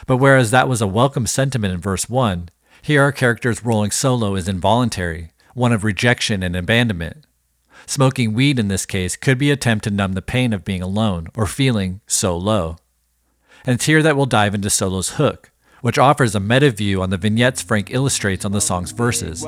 But 0.07 0.19
whereas 0.19 0.51
that 0.51 0.69
was 0.69 0.81
a 0.81 0.87
welcome 0.87 1.27
sentiment 1.27 1.75
in 1.75 1.81
verse 1.81 2.09
1, 2.09 2.51
here 2.83 3.03
our 3.03 3.13
character's 3.13 3.65
rolling 3.65 3.91
solo 3.91 4.35
is 4.35 4.49
involuntary, 4.49 5.33
one 5.55 5.73
of 5.73 5.85
rejection 5.85 6.43
and 6.43 6.55
abandonment. 6.55 7.27
Smoking 7.87 8.35
weed 8.35 8.59
in 8.59 8.69
this 8.69 8.87
case 8.87 9.17
could 9.17 9.39
be 9.39 9.51
an 9.51 9.55
attempt 9.55 9.85
to 9.85 9.91
numb 9.91 10.13
the 10.13 10.23
pain 10.23 10.53
of 10.53 10.65
being 10.65 10.83
alone 10.83 11.29
or 11.35 11.47
feeling 11.47 12.01
so 12.07 12.37
low. 12.37 12.77
And 13.65 13.75
it's 13.75 13.87
here 13.87 14.03
that 14.03 14.17
we'll 14.17 14.27
dive 14.27 14.55
into 14.55 14.71
Solo's 14.71 15.11
hook, 15.11 15.51
which 15.81 15.99
offers 15.99 16.35
a 16.35 16.41
meta 16.41 16.71
view 16.71 17.03
on 17.03 17.11
the 17.11 17.17
vignettes 17.17 17.63
Frank 17.63 17.91
illustrates 17.91 18.45
on 18.45 18.53
the 18.53 18.61
song's 18.61 18.93
verses. 18.93 19.45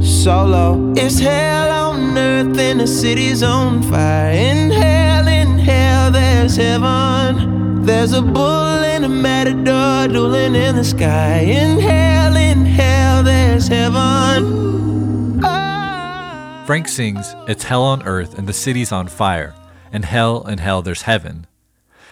Solo, 0.00 0.92
it's 0.96 1.18
hell 1.18 1.90
on 1.90 2.16
earth 2.16 2.58
and 2.58 2.80
the 2.80 2.86
city's 2.86 3.42
on 3.42 3.82
fire. 3.82 4.30
In 4.30 4.70
hell, 4.70 5.26
in 5.26 5.58
hell, 5.58 6.10
there's 6.10 6.56
heaven. 6.56 7.84
There's 7.84 8.12
a 8.12 8.22
bull 8.22 8.84
and 8.84 9.04
a 9.04 9.08
matador 9.08 10.12
dueling 10.12 10.54
in 10.54 10.76
the 10.76 10.84
sky. 10.84 11.40
In 11.40 11.80
hell, 11.80 12.36
in 12.36 12.64
hell, 12.64 13.22
there's 13.22 13.68
heaven. 13.68 15.40
Ah. 15.44 16.62
Frank 16.66 16.88
sings, 16.88 17.34
It's 17.48 17.64
hell 17.64 17.82
on 17.82 18.02
earth 18.04 18.38
and 18.38 18.46
the 18.46 18.52
city's 18.52 18.92
on 18.92 19.08
fire, 19.08 19.54
and 19.92 20.04
hell 20.04 20.44
and 20.44 20.60
hell 20.60 20.80
there's 20.80 21.02
heaven. 21.02 21.46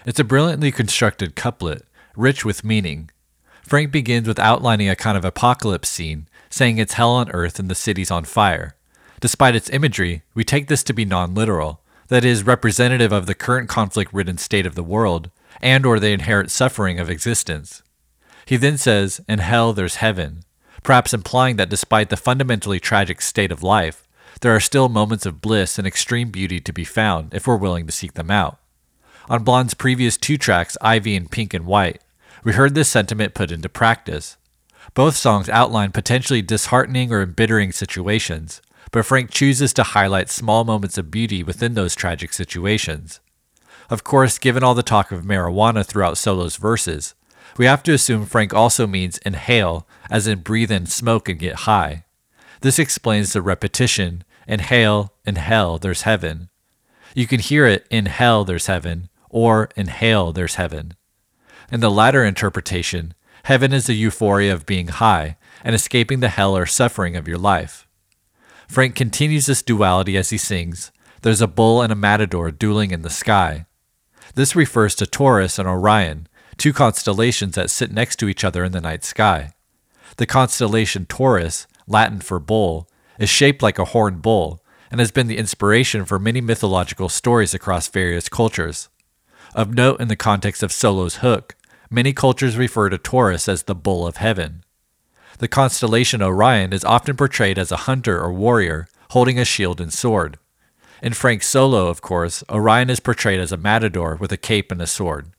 It's 0.05 0.21
a 0.21 0.25
brilliantly 0.25 0.73
constructed 0.73 1.37
couplet, 1.37 1.83
rich 2.17 2.45
with 2.45 2.65
meaning. 2.65 3.11
Frank 3.63 3.91
begins 3.91 4.29
with 4.29 4.39
outlining 4.39 4.89
a 4.89 4.97
kind 4.97 5.17
of 5.19 5.25
apocalypse 5.25 5.89
scene, 5.89 6.29
saying 6.57 6.79
it's 6.79 6.95
hell 6.95 7.11
on 7.11 7.31
earth 7.31 7.59
and 7.59 7.69
the 7.69 7.75
city's 7.75 8.11
on 8.11 8.25
fire. 8.25 8.75
Despite 9.21 9.55
its 9.55 9.71
imagery, 9.71 10.23
we 10.35 10.43
take 10.43 10.69
this 10.69 10.83
to 10.85 10.93
be 10.95 11.05
non-literal, 11.05 11.81
that 12.09 12.25
is 12.25 12.45
representative 12.47 13.13
of 13.13 13.27
the 13.27 13.35
current 13.35 13.69
conflict-ridden 13.69 14.39
state 14.39 14.67
of 14.67 14.75
the 14.75 14.83
world 14.83 15.31
and 15.61 15.85
or 15.85 15.99
the 15.99 16.11
inherent 16.11 16.51
suffering 16.51 16.99
of 16.99 17.11
existence. 17.11 17.83
He 18.47 18.57
then 18.57 18.79
says, 18.79 19.21
"In 19.29 19.41
hell 19.41 19.73
there's 19.73 19.97
heaven," 19.97 20.45
perhaps 20.83 21.13
implying 21.13 21.57
that 21.57 21.69
despite 21.69 22.11
the 22.11 22.17
fundamentally 22.17 22.79
tragic 22.79 23.21
state 23.21 23.51
of 23.51 23.63
life, 23.63 24.07
there 24.41 24.55
are 24.55 24.61
still 24.61 24.89
moments 24.89 25.27
of 25.27 25.41
bliss 25.41 25.79
and 25.79 25.87
extreme 25.87 26.31
beauty 26.31 26.61
to 26.61 26.73
be 26.73 26.85
found 26.85 27.35
if 27.35 27.47
we're 27.47 27.57
willing 27.57 27.87
to 27.87 27.93
seek 27.93 28.15
them 28.15 28.31
out. 28.31 28.59
On 29.29 29.43
Blonde's 29.43 29.75
previous 29.75 30.17
two 30.17 30.39
tracks, 30.39 30.77
Ivy 30.81 31.17
and 31.17 31.31
Pink 31.31 31.53
and 31.55 31.67
White, 31.67 32.01
we 32.45 32.53
heard 32.53 32.75
this 32.75 32.89
sentiment 32.89 33.35
put 33.35 33.51
into 33.51 33.69
practice. 33.69 34.37
Both 34.95 35.17
songs 35.17 35.49
outline 35.49 35.93
potentially 35.93 36.43
disheartening 36.43 37.13
or 37.13 37.23
embittering 37.23 37.73
situations, 37.73 38.63
but 38.93 39.05
Frank 39.05 39.31
chooses 39.31 39.73
to 39.75 39.83
highlight 39.83 40.31
small 40.31 40.65
moments 40.65 40.97
of 40.97 41.11
beauty 41.11 41.43
within 41.43 41.75
those 41.75 41.95
tragic 41.95 42.33
situations. 42.33 43.21
Of 43.91 44.05
course, 44.05 44.39
given 44.39 44.65
all 44.65 44.75
the 44.75 44.83
talk 44.83 45.13
of 45.13 45.25
marijuana 45.25 45.85
throughout 45.85 46.19
Solo's 46.19 46.57
verses, 46.57 47.15
we 47.57 47.67
have 47.67 47.83
to 47.85 47.93
assume 47.93 48.27
Frank 48.27 48.53
also 48.53 48.87
means 48.87 49.19
inhale, 49.19 49.87
as 50.11 50.27
in 50.27 50.41
breathe 50.41 50.71
in 50.71 50.87
smoke 50.87 51.29
and 51.29 51.39
get 51.39 51.61
high. 51.61 52.05
This 52.61 52.79
explains 52.79 53.33
the 53.33 53.43
repetition 53.43 54.25
inhale, 54.49 55.13
in 55.25 55.37
hell, 55.37 55.79
there's 55.79 56.03
heaven. 56.03 56.49
You 57.15 57.27
can 57.27 57.41
hear 57.41 57.67
it 57.67 57.87
in 57.91 58.07
hell, 58.07 58.45
there's 58.45 58.67
heaven, 58.67 59.09
or 59.29 59.71
in 59.77 59.89
hell, 59.89 60.33
there's 60.33 60.57
heaven. 60.57 60.95
In 61.73 61.81
the 61.81 61.91
latter 61.91 62.25
interpretation, 62.25 63.15
heaven 63.47 63.73
is 63.73 63.87
the 63.87 63.95
euphoria 63.95 64.53
of 64.53 64.67
being 64.67 64.89
high 64.89 65.37
and 65.63 65.73
escaping 65.73 66.19
the 66.19 66.29
hell 66.29 66.57
or 66.57 66.67
suffering 66.67 67.15
of 67.15 67.29
your 67.29 67.39
life. 67.39 67.87
Frank 68.67 68.97
continues 68.97 69.47
this 69.47 69.63
duality 69.63 70.17
as 70.17 70.31
he 70.31 70.37
sings, 70.37 70.91
There's 71.23 71.41
a 71.41 71.47
bull 71.47 71.81
and 71.81 71.93
a 71.93 71.97
matador 71.97 72.51
dueling 72.51 72.91
in 72.91 73.03
the 73.03 73.11
sky. 73.11 73.67
This 74.35 74.57
refers 74.57 74.97
to 74.97 75.07
Taurus 75.07 75.61
and 75.61 75.69
Orion, 75.69 76.27
two 76.57 76.73
constellations 76.73 77.55
that 77.55 77.71
sit 77.71 77.93
next 77.93 78.17
to 78.17 78.29
each 78.29 78.43
other 78.43 78.65
in 78.65 78.73
the 78.73 78.81
night 78.81 79.05
sky. 79.05 79.53
The 80.17 80.27
constellation 80.27 81.07
Taurus, 81.07 81.69
Latin 81.87 82.21
for 82.21 82.41
bull, 82.41 82.89
is 83.17 83.31
shaped 83.31 83.63
like 83.63 83.79
a 83.79 83.87
horned 83.87 84.23
bull 84.23 84.61
and 84.91 84.99
has 84.99 85.13
been 85.13 85.29
the 85.29 85.39
inspiration 85.39 86.05
for 86.05 86.19
many 86.19 86.41
mythological 86.41 87.09
stories 87.09 87.55
across 87.55 87.87
various 87.87 88.29
cultures. 88.29 88.89
Of 89.55 89.73
note 89.73 90.01
in 90.01 90.09
the 90.09 90.17
context 90.17 90.65
of 90.65 90.73
Solo's 90.73 91.17
hook, 91.17 91.56
many 91.91 92.13
cultures 92.13 92.57
refer 92.57 92.89
to 92.89 92.99
Taurus 92.99 93.49
as 93.49 93.65
the 93.65 93.75
bull 93.75 94.07
of 94.07 94.17
heaven. 94.17 94.65
The 95.39 95.49
constellation 95.49 96.23
Orion 96.23 96.73
is 96.73 96.85
often 96.85 97.17
portrayed 97.17 97.59
as 97.59 97.71
a 97.71 97.85
hunter 97.89 98.21
or 98.21 98.33
warrior 98.33 98.89
holding 99.11 99.39
a 99.39 99.45
shield 99.45 99.81
and 99.81 99.93
sword. 99.93 100.39
In 101.03 101.13
Frank's 101.13 101.47
solo, 101.47 101.89
of 101.89 102.01
course, 102.01 102.43
Orion 102.51 102.91
is 102.91 103.01
portrayed 103.01 103.41
as 103.41 103.53
a 103.53 103.57
matador 103.57 104.17
with 104.17 104.33
a 104.33 104.37
cape 104.37 104.73
and 104.73 104.81
a 104.81 104.87
sword. 104.87 105.31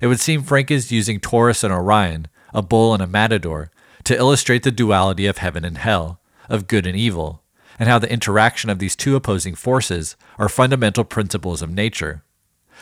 It 0.00 0.06
would 0.06 0.20
seem 0.20 0.42
Frank 0.42 0.70
is 0.70 0.92
using 0.92 1.20
Taurus 1.20 1.62
and 1.62 1.72
Orion, 1.72 2.28
a 2.54 2.62
bull 2.62 2.94
and 2.94 3.02
a 3.02 3.06
matador, 3.06 3.70
to 4.04 4.16
illustrate 4.16 4.62
the 4.62 4.70
duality 4.70 5.26
of 5.26 5.38
heaven 5.38 5.64
and 5.64 5.78
hell, 5.78 6.20
of 6.48 6.66
good 6.66 6.86
and 6.86 6.96
evil, 6.96 7.42
and 7.78 7.88
how 7.88 7.98
the 7.98 8.10
interaction 8.10 8.70
of 8.70 8.78
these 8.78 8.96
two 8.96 9.14
opposing 9.16 9.54
forces 9.54 10.16
are 10.38 10.48
fundamental 10.48 11.04
principles 11.04 11.62
of 11.62 11.70
nature. 11.70 12.22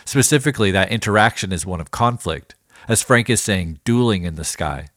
Specifically, 0.05 0.71
that 0.71 0.93
interaction 0.93 1.53
is 1.53 1.67
one 1.67 1.81
of 1.81 1.91
conflict, 1.91 2.55
as 2.89 3.03
Frank 3.03 3.29
is 3.29 3.41
saying, 3.41 3.81
dueling 3.85 4.25
in 4.25 4.37
the 4.37 4.45
sky. 4.45 4.89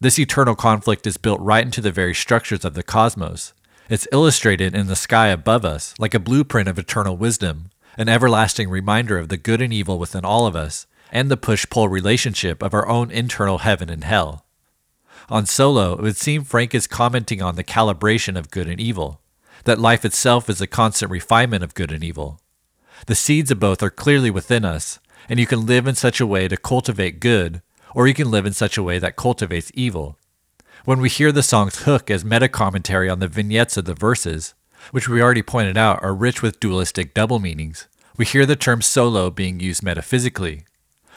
This 0.00 0.18
eternal 0.18 0.54
conflict 0.54 1.06
is 1.06 1.16
built 1.16 1.40
right 1.40 1.64
into 1.64 1.80
the 1.80 1.92
very 1.92 2.14
structures 2.14 2.64
of 2.64 2.74
the 2.74 2.82
cosmos. 2.82 3.52
It's 3.88 4.08
illustrated 4.12 4.74
in 4.74 4.86
the 4.86 4.96
sky 4.96 5.28
above 5.28 5.64
us 5.64 5.94
like 5.98 6.14
a 6.14 6.20
blueprint 6.20 6.68
of 6.68 6.78
eternal 6.78 7.16
wisdom, 7.16 7.70
an 7.98 8.08
everlasting 8.08 8.70
reminder 8.70 9.18
of 9.18 9.28
the 9.28 9.36
good 9.36 9.60
and 9.60 9.72
evil 9.72 9.98
within 9.98 10.24
all 10.24 10.46
of 10.46 10.56
us, 10.56 10.86
and 11.12 11.30
the 11.30 11.36
push 11.36 11.66
pull 11.68 11.88
relationship 11.88 12.62
of 12.62 12.72
our 12.72 12.88
own 12.88 13.10
internal 13.10 13.58
heaven 13.58 13.90
and 13.90 14.04
hell. 14.04 14.46
On 15.28 15.44
Solo, 15.44 15.92
it 15.94 16.00
would 16.00 16.16
seem 16.16 16.44
Frank 16.44 16.74
is 16.74 16.86
commenting 16.86 17.42
on 17.42 17.56
the 17.56 17.64
calibration 17.64 18.38
of 18.38 18.50
good 18.50 18.68
and 18.68 18.80
evil, 18.80 19.20
that 19.64 19.78
life 19.78 20.04
itself 20.04 20.48
is 20.48 20.60
a 20.60 20.66
constant 20.66 21.10
refinement 21.10 21.62
of 21.62 21.74
good 21.74 21.92
and 21.92 22.02
evil. 22.02 22.40
The 23.06 23.14
seeds 23.14 23.50
of 23.50 23.60
both 23.60 23.82
are 23.82 23.90
clearly 23.90 24.30
within 24.30 24.64
us, 24.64 24.98
and 25.28 25.38
you 25.38 25.46
can 25.46 25.66
live 25.66 25.86
in 25.86 25.94
such 25.94 26.20
a 26.20 26.26
way 26.26 26.48
to 26.48 26.56
cultivate 26.56 27.20
good, 27.20 27.62
or 27.94 28.06
you 28.06 28.14
can 28.14 28.30
live 28.30 28.46
in 28.46 28.52
such 28.52 28.76
a 28.76 28.82
way 28.82 28.98
that 28.98 29.16
cultivates 29.16 29.70
evil. 29.74 30.18
When 30.84 31.00
we 31.00 31.08
hear 31.08 31.32
the 31.32 31.42
song's 31.42 31.82
hook 31.82 32.10
as 32.10 32.24
meta 32.24 32.48
commentary 32.48 33.08
on 33.08 33.18
the 33.18 33.28
vignettes 33.28 33.76
of 33.76 33.84
the 33.84 33.94
verses, 33.94 34.54
which 34.92 35.08
we 35.08 35.20
already 35.20 35.42
pointed 35.42 35.76
out 35.76 36.02
are 36.02 36.14
rich 36.14 36.42
with 36.42 36.60
dualistic 36.60 37.12
double 37.12 37.38
meanings, 37.38 37.86
we 38.16 38.24
hear 38.24 38.46
the 38.46 38.56
term 38.56 38.82
solo 38.82 39.30
being 39.30 39.60
used 39.60 39.82
metaphysically. 39.82 40.64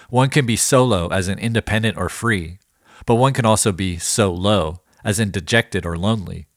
One 0.09 0.29
can 0.29 0.45
be 0.45 0.55
solo 0.55 1.07
as 1.07 1.27
in 1.27 1.39
independent 1.39 1.97
or 1.97 2.09
free, 2.09 2.59
but 3.05 3.15
one 3.15 3.33
can 3.33 3.45
also 3.45 3.71
be 3.71 3.97
so 3.97 4.33
low 4.33 4.81
as 5.03 5.19
in 5.19 5.31
dejected 5.31 5.85
or 5.85 5.97
lonely. 5.97 6.47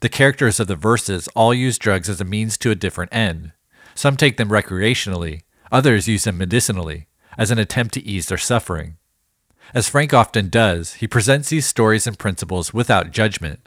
The 0.00 0.08
characters 0.08 0.58
of 0.60 0.66
the 0.66 0.76
verses 0.76 1.28
all 1.28 1.54
use 1.54 1.78
drugs 1.78 2.08
as 2.08 2.20
a 2.20 2.24
means 2.24 2.58
to 2.58 2.70
a 2.70 2.74
different 2.74 3.14
end. 3.14 3.52
Some 3.94 4.16
take 4.16 4.36
them 4.36 4.48
recreationally, 4.48 5.42
others 5.72 6.06
use 6.06 6.24
them 6.24 6.38
medicinally, 6.38 7.08
as 7.36 7.50
an 7.50 7.58
attempt 7.58 7.94
to 7.94 8.04
ease 8.06 8.26
their 8.26 8.38
suffering. 8.38 8.98
As 9.74 9.88
Frank 9.88 10.12
often 10.12 10.50
does, 10.50 10.94
he 10.94 11.08
presents 11.08 11.48
these 11.48 11.66
stories 11.66 12.06
and 12.06 12.18
principles 12.18 12.74
without 12.74 13.10
judgment. 13.10 13.60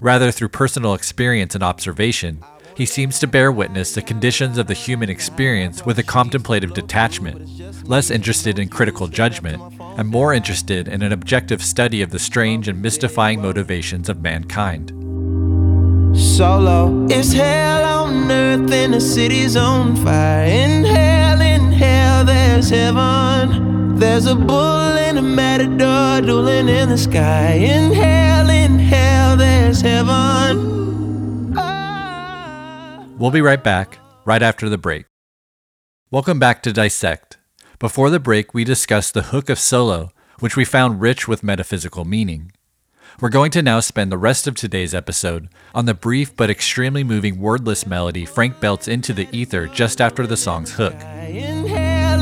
Rather, 0.00 0.30
through 0.30 0.50
personal 0.50 0.92
experience 0.92 1.54
and 1.54 1.64
observation, 1.64 2.44
he 2.76 2.84
seems 2.84 3.18
to 3.18 3.26
bear 3.26 3.50
witness 3.50 3.94
to 3.94 4.02
conditions 4.02 4.58
of 4.58 4.66
the 4.66 4.74
human 4.74 5.08
experience 5.08 5.86
with 5.86 5.98
a 5.98 6.02
contemplative 6.02 6.74
detachment, 6.74 7.88
less 7.88 8.10
interested 8.10 8.58
in 8.58 8.68
critical 8.68 9.08
judgment, 9.08 9.62
and 9.80 10.06
more 10.06 10.34
interested 10.34 10.86
in 10.86 11.00
an 11.00 11.10
objective 11.10 11.62
study 11.62 12.02
of 12.02 12.10
the 12.10 12.18
strange 12.18 12.68
and 12.68 12.82
mystifying 12.82 13.40
motivations 13.40 14.10
of 14.10 14.20
mankind. 14.20 14.90
Solo 16.14 17.06
is 17.06 17.32
hell 17.32 18.04
on 18.04 18.30
earth 18.30 18.70
and 18.70 18.92
the 18.92 19.00
city's 19.00 19.56
on 19.56 19.96
fire. 19.96 20.44
In 20.44 20.70
in 20.76 20.84
hell, 20.84 21.25
there's 22.56 22.70
heaven. 22.70 23.98
There's 23.98 24.24
a 24.24 24.34
bull 24.34 24.96
and 24.96 25.18
a 25.18 25.22
matador 25.22 26.26
dueling 26.26 26.70
in 26.70 26.88
the 26.88 26.96
sky. 26.96 27.52
In 27.52 27.92
hell, 27.92 28.48
in 28.48 28.78
hell, 28.78 29.36
there's 29.36 29.82
heaven. 29.82 31.52
Ah. 31.54 33.04
We'll 33.18 33.30
be 33.30 33.42
right 33.42 33.62
back, 33.62 33.98
right 34.24 34.42
after 34.42 34.70
the 34.70 34.78
break. 34.78 35.04
Welcome 36.10 36.38
back 36.38 36.62
to 36.62 36.72
Dissect. 36.72 37.36
Before 37.78 38.08
the 38.08 38.20
break, 38.20 38.54
we 38.54 38.64
discussed 38.64 39.12
the 39.12 39.24
hook 39.24 39.50
of 39.50 39.58
solo, 39.58 40.12
which 40.40 40.56
we 40.56 40.64
found 40.64 41.02
rich 41.02 41.28
with 41.28 41.42
metaphysical 41.42 42.06
meaning. 42.06 42.52
We're 43.20 43.28
going 43.28 43.50
to 43.50 43.62
now 43.62 43.80
spend 43.80 44.10
the 44.10 44.18
rest 44.18 44.46
of 44.46 44.54
today's 44.54 44.94
episode 44.94 45.50
on 45.74 45.84
the 45.84 45.92
brief 45.92 46.34
but 46.34 46.48
extremely 46.48 47.04
moving 47.04 47.38
wordless 47.38 47.86
melody 47.86 48.24
Frank 48.24 48.60
belts 48.60 48.88
into 48.88 49.12
the 49.12 49.28
ether 49.30 49.66
just 49.66 50.00
after 50.00 50.26
the 50.26 50.38
song's 50.38 50.72
hook. 50.72 50.96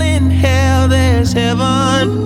In 0.04 0.30
hell, 0.30 0.88
there's 0.88 1.32
heaven. 1.32 2.24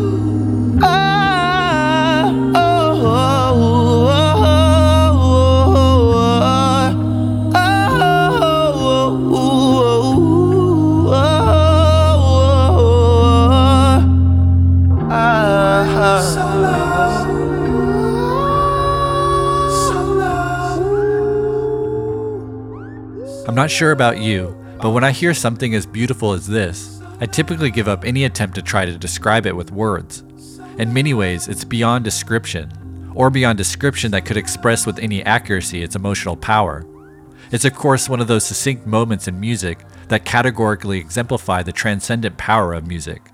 I'm 23.48 23.54
not 23.54 23.70
sure 23.70 23.92
about 23.92 24.18
you, 24.18 24.54
but 24.82 24.90
when 24.90 25.04
I 25.04 25.10
hear 25.10 25.32
something 25.34 25.74
as 25.74 25.86
beautiful 25.86 26.32
as 26.32 26.46
this, 26.46 26.97
I 27.20 27.26
typically 27.26 27.72
give 27.72 27.88
up 27.88 28.04
any 28.04 28.24
attempt 28.24 28.54
to 28.54 28.62
try 28.62 28.84
to 28.86 28.96
describe 28.96 29.44
it 29.44 29.56
with 29.56 29.72
words. 29.72 30.22
In 30.78 30.92
many 30.92 31.14
ways, 31.14 31.48
it's 31.48 31.64
beyond 31.64 32.04
description, 32.04 33.12
or 33.12 33.28
beyond 33.28 33.58
description 33.58 34.12
that 34.12 34.24
could 34.24 34.36
express 34.36 34.86
with 34.86 35.00
any 35.00 35.24
accuracy 35.24 35.82
its 35.82 35.96
emotional 35.96 36.36
power. 36.36 36.86
It's, 37.50 37.64
of 37.64 37.74
course, 37.74 38.08
one 38.08 38.20
of 38.20 38.28
those 38.28 38.44
succinct 38.46 38.86
moments 38.86 39.26
in 39.26 39.40
music 39.40 39.84
that 40.06 40.24
categorically 40.24 40.98
exemplify 40.98 41.64
the 41.64 41.72
transcendent 41.72 42.38
power 42.38 42.72
of 42.72 42.86
music. 42.86 43.30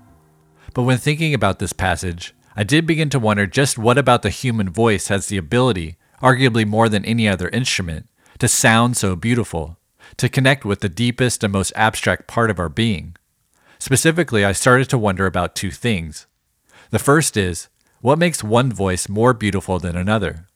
But 0.73 0.83
when 0.83 0.97
thinking 0.97 1.35
about 1.35 1.59
this 1.59 1.73
passage, 1.73 2.33
I 2.55 2.63
did 2.63 2.87
begin 2.87 3.11
to 3.11 3.19
wonder 3.19 3.45
just 3.45 3.77
what 3.77 3.99
about 3.99 4.23
the 4.23 4.31
human 4.31 4.69
voice 4.69 5.09
has 5.09 5.27
the 5.27 5.37
ability, 5.37 5.97
arguably 6.23 6.65
more 6.65 6.89
than 6.89 7.05
any 7.05 7.27
other 7.27 7.49
instrument, 7.49 8.07
to 8.39 8.47
sound 8.47 8.97
so 8.97 9.15
beautiful, 9.15 9.77
to 10.17 10.27
connect 10.27 10.65
with 10.65 10.79
the 10.79 10.89
deepest 10.89 11.43
and 11.43 11.53
most 11.53 11.71
abstract 11.75 12.27
part 12.27 12.49
of 12.49 12.57
our 12.57 12.69
being. 12.69 13.15
Specifically, 13.79 14.45
I 14.45 14.51
started 14.51 14.89
to 14.89 14.97
wonder 14.97 15.25
about 15.25 15.55
two 15.55 15.71
things. 15.71 16.27
The 16.91 16.99
first 16.99 17.37
is 17.37 17.69
what 18.01 18.19
makes 18.19 18.43
one 18.43 18.71
voice 18.71 19.09
more 19.09 19.33
beautiful 19.33 19.79
than 19.79 19.95
another? 19.95 20.47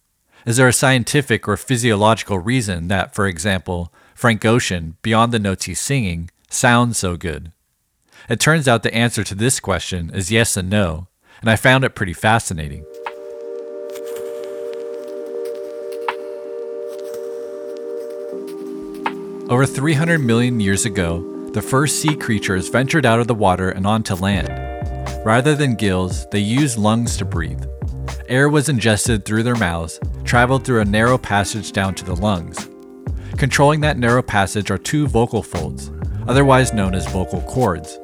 Is 0.45 0.57
there 0.57 0.67
a 0.67 0.73
scientific 0.73 1.47
or 1.47 1.57
physiological 1.57 2.39
reason 2.39 2.87
that, 2.87 3.13
for 3.13 3.27
example, 3.27 3.93
Frank 4.15 4.45
Ocean, 4.45 4.97
beyond 5.01 5.31
the 5.31 5.39
notes 5.39 5.65
he's 5.65 5.79
singing, 5.79 6.29
sounds 6.49 6.97
so 6.97 7.17
good? 7.17 7.51
It 8.29 8.39
turns 8.39 8.67
out 8.67 8.83
the 8.83 8.93
answer 8.93 9.23
to 9.23 9.35
this 9.35 9.59
question 9.59 10.11
is 10.13 10.31
yes 10.31 10.55
and 10.55 10.69
no, 10.69 11.07
and 11.41 11.49
I 11.49 11.55
found 11.55 11.83
it 11.83 11.95
pretty 11.95 12.13
fascinating. 12.13 12.85
Over 19.49 19.65
300 19.65 20.19
million 20.19 20.59
years 20.59 20.85
ago, 20.85 21.38
the 21.59 21.67
first 21.67 21.99
sea 21.99 22.15
creatures 22.15 22.69
ventured 22.69 23.05
out 23.05 23.19
of 23.19 23.27
the 23.27 23.35
water 23.35 23.71
and 23.71 23.85
onto 23.85 24.15
land. 24.15 24.47
Rather 25.25 25.55
than 25.55 25.75
gills, 25.75 26.25
they 26.29 26.39
used 26.39 26.77
lungs 26.77 27.17
to 27.17 27.25
breathe. 27.25 27.65
Air 28.29 28.47
was 28.47 28.69
ingested 28.69 29.25
through 29.25 29.43
their 29.43 29.57
mouths, 29.57 29.99
traveled 30.23 30.63
through 30.63 30.79
a 30.79 30.85
narrow 30.85 31.17
passage 31.17 31.73
down 31.73 31.95
to 31.95 32.05
the 32.05 32.15
lungs. 32.15 32.69
Controlling 33.35 33.81
that 33.81 33.97
narrow 33.97 34.21
passage 34.21 34.71
are 34.71 34.77
two 34.77 35.05
vocal 35.05 35.43
folds, 35.43 35.91
otherwise 36.29 36.71
known 36.71 36.95
as 36.95 37.11
vocal 37.11 37.41
cords. 37.41 37.99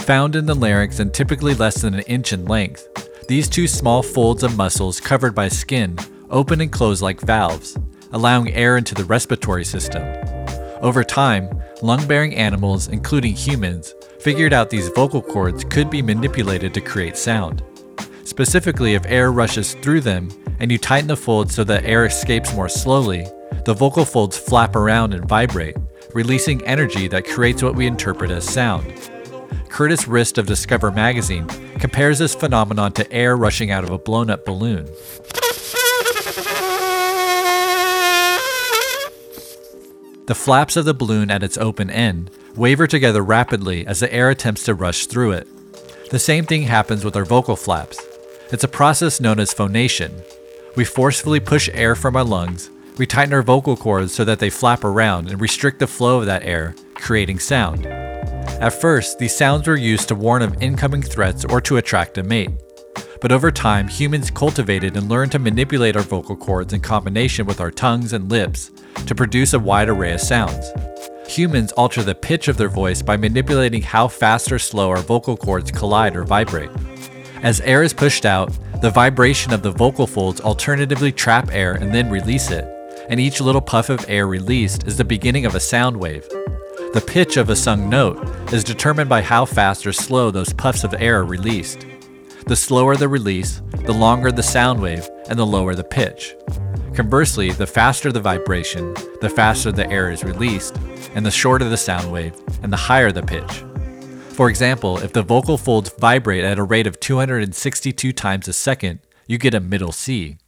Found 0.00 0.36
in 0.36 0.44
the 0.44 0.54
larynx 0.54 0.98
and 1.00 1.14
typically 1.14 1.54
less 1.54 1.80
than 1.80 1.94
an 1.94 2.00
inch 2.00 2.34
in 2.34 2.44
length, 2.44 2.86
these 3.28 3.48
two 3.48 3.66
small 3.66 4.02
folds 4.02 4.42
of 4.42 4.58
muscles 4.58 5.00
covered 5.00 5.34
by 5.34 5.48
skin 5.48 5.98
open 6.28 6.60
and 6.60 6.70
close 6.70 7.00
like 7.00 7.22
valves, 7.22 7.78
allowing 8.12 8.52
air 8.52 8.76
into 8.76 8.94
the 8.94 9.04
respiratory 9.04 9.64
system. 9.64 10.02
Over 10.82 11.04
time, 11.04 11.50
lung 11.82 12.06
bearing 12.06 12.34
animals, 12.34 12.88
including 12.88 13.34
humans, 13.34 13.94
figured 14.18 14.54
out 14.54 14.70
these 14.70 14.88
vocal 14.88 15.20
cords 15.20 15.62
could 15.62 15.90
be 15.90 16.00
manipulated 16.00 16.72
to 16.72 16.80
create 16.80 17.18
sound. 17.18 17.62
Specifically, 18.24 18.94
if 18.94 19.04
air 19.04 19.30
rushes 19.30 19.74
through 19.74 20.00
them 20.00 20.30
and 20.58 20.72
you 20.72 20.78
tighten 20.78 21.08
the 21.08 21.16
folds 21.16 21.54
so 21.54 21.64
that 21.64 21.84
air 21.84 22.06
escapes 22.06 22.54
more 22.54 22.68
slowly, 22.68 23.26
the 23.66 23.74
vocal 23.74 24.06
folds 24.06 24.38
flap 24.38 24.74
around 24.74 25.12
and 25.12 25.28
vibrate, 25.28 25.76
releasing 26.14 26.64
energy 26.66 27.08
that 27.08 27.26
creates 27.26 27.62
what 27.62 27.74
we 27.74 27.86
interpret 27.86 28.30
as 28.30 28.48
sound. 28.48 29.10
Curtis 29.68 30.08
Rist 30.08 30.38
of 30.38 30.46
Discover 30.46 30.92
magazine 30.92 31.46
compares 31.78 32.18
this 32.18 32.34
phenomenon 32.34 32.92
to 32.92 33.12
air 33.12 33.36
rushing 33.36 33.70
out 33.70 33.84
of 33.84 33.90
a 33.90 33.98
blown 33.98 34.30
up 34.30 34.46
balloon. 34.46 34.88
The 40.30 40.36
flaps 40.36 40.76
of 40.76 40.84
the 40.84 40.94
balloon 40.94 41.28
at 41.28 41.42
its 41.42 41.58
open 41.58 41.90
end 41.90 42.30
waver 42.54 42.86
together 42.86 43.20
rapidly 43.20 43.84
as 43.84 43.98
the 43.98 44.14
air 44.14 44.30
attempts 44.30 44.62
to 44.62 44.74
rush 44.74 45.06
through 45.06 45.32
it. 45.32 45.48
The 46.12 46.20
same 46.20 46.44
thing 46.44 46.62
happens 46.62 47.04
with 47.04 47.16
our 47.16 47.24
vocal 47.24 47.56
flaps. 47.56 48.00
It's 48.52 48.62
a 48.62 48.68
process 48.68 49.20
known 49.20 49.40
as 49.40 49.52
phonation. 49.52 50.14
We 50.76 50.84
forcefully 50.84 51.40
push 51.40 51.68
air 51.72 51.96
from 51.96 52.14
our 52.14 52.22
lungs, 52.22 52.70
we 52.96 53.08
tighten 53.08 53.34
our 53.34 53.42
vocal 53.42 53.76
cords 53.76 54.14
so 54.14 54.24
that 54.24 54.38
they 54.38 54.50
flap 54.50 54.84
around 54.84 55.28
and 55.28 55.40
restrict 55.40 55.80
the 55.80 55.88
flow 55.88 56.20
of 56.20 56.26
that 56.26 56.44
air, 56.44 56.76
creating 56.94 57.40
sound. 57.40 57.86
At 57.86 58.80
first, 58.80 59.18
these 59.18 59.34
sounds 59.34 59.66
were 59.66 59.74
used 59.74 60.06
to 60.10 60.14
warn 60.14 60.42
of 60.42 60.62
incoming 60.62 61.02
threats 61.02 61.44
or 61.44 61.60
to 61.62 61.78
attract 61.78 62.18
a 62.18 62.22
mate. 62.22 62.52
But 63.20 63.32
over 63.32 63.50
time, 63.50 63.88
humans 63.88 64.30
cultivated 64.30 64.96
and 64.96 65.08
learned 65.08 65.32
to 65.32 65.40
manipulate 65.40 65.96
our 65.96 66.02
vocal 66.02 66.36
cords 66.36 66.72
in 66.72 66.82
combination 66.82 67.46
with 67.46 67.60
our 67.60 67.72
tongues 67.72 68.12
and 68.12 68.30
lips 68.30 68.70
to 69.06 69.14
produce 69.14 69.52
a 69.52 69.58
wide 69.58 69.88
array 69.88 70.12
of 70.12 70.20
sounds. 70.20 70.72
Humans 71.28 71.72
alter 71.72 72.02
the 72.02 72.14
pitch 72.14 72.48
of 72.48 72.56
their 72.56 72.68
voice 72.68 73.02
by 73.02 73.16
manipulating 73.16 73.82
how 73.82 74.08
fast 74.08 74.50
or 74.50 74.58
slow 74.58 74.90
our 74.90 75.02
vocal 75.02 75.36
cords 75.36 75.70
collide 75.70 76.16
or 76.16 76.24
vibrate. 76.24 76.70
As 77.42 77.60
air 77.60 77.82
is 77.82 77.92
pushed 77.92 78.26
out, 78.26 78.52
the 78.82 78.90
vibration 78.90 79.52
of 79.52 79.62
the 79.62 79.70
vocal 79.70 80.06
folds 80.06 80.40
alternatively 80.40 81.12
trap 81.12 81.50
air 81.52 81.74
and 81.74 81.94
then 81.94 82.10
release 82.10 82.50
it, 82.50 82.64
and 83.08 83.20
each 83.20 83.40
little 83.40 83.60
puff 83.60 83.90
of 83.90 84.04
air 84.08 84.26
released 84.26 84.86
is 84.86 84.96
the 84.96 85.04
beginning 85.04 85.46
of 85.46 85.54
a 85.54 85.60
sound 85.60 85.96
wave. 85.96 86.28
The 86.92 87.04
pitch 87.06 87.36
of 87.36 87.50
a 87.50 87.56
sung 87.56 87.88
note 87.88 88.18
is 88.52 88.64
determined 88.64 89.08
by 89.08 89.22
how 89.22 89.44
fast 89.44 89.86
or 89.86 89.92
slow 89.92 90.30
those 90.30 90.52
puffs 90.52 90.82
of 90.82 90.94
air 90.94 91.20
are 91.20 91.24
released. 91.24 91.86
The 92.46 92.56
slower 92.56 92.96
the 92.96 93.08
release, 93.08 93.62
the 93.84 93.92
longer 93.92 94.32
the 94.32 94.42
sound 94.42 94.80
wave, 94.80 95.08
and 95.28 95.38
the 95.38 95.46
lower 95.46 95.74
the 95.76 95.84
pitch. 95.84 96.34
Conversely, 96.94 97.52
the 97.52 97.66
faster 97.66 98.10
the 98.10 98.20
vibration, 98.20 98.94
the 99.20 99.30
faster 99.30 99.70
the 99.70 99.88
air 99.90 100.10
is 100.10 100.24
released, 100.24 100.76
and 101.14 101.24
the 101.24 101.30
shorter 101.30 101.68
the 101.68 101.76
sound 101.76 102.10
wave, 102.10 102.34
and 102.62 102.72
the 102.72 102.76
higher 102.76 103.12
the 103.12 103.22
pitch. 103.22 103.64
For 104.34 104.50
example, 104.50 104.98
if 104.98 105.12
the 105.12 105.22
vocal 105.22 105.56
folds 105.56 105.90
vibrate 105.98 106.44
at 106.44 106.58
a 106.58 106.64
rate 106.64 106.86
of 106.86 106.98
262 106.98 108.12
times 108.12 108.48
a 108.48 108.52
second, 108.52 109.00
you 109.26 109.38
get 109.38 109.54
a 109.54 109.60
middle 109.60 109.92
C. 109.92 110.38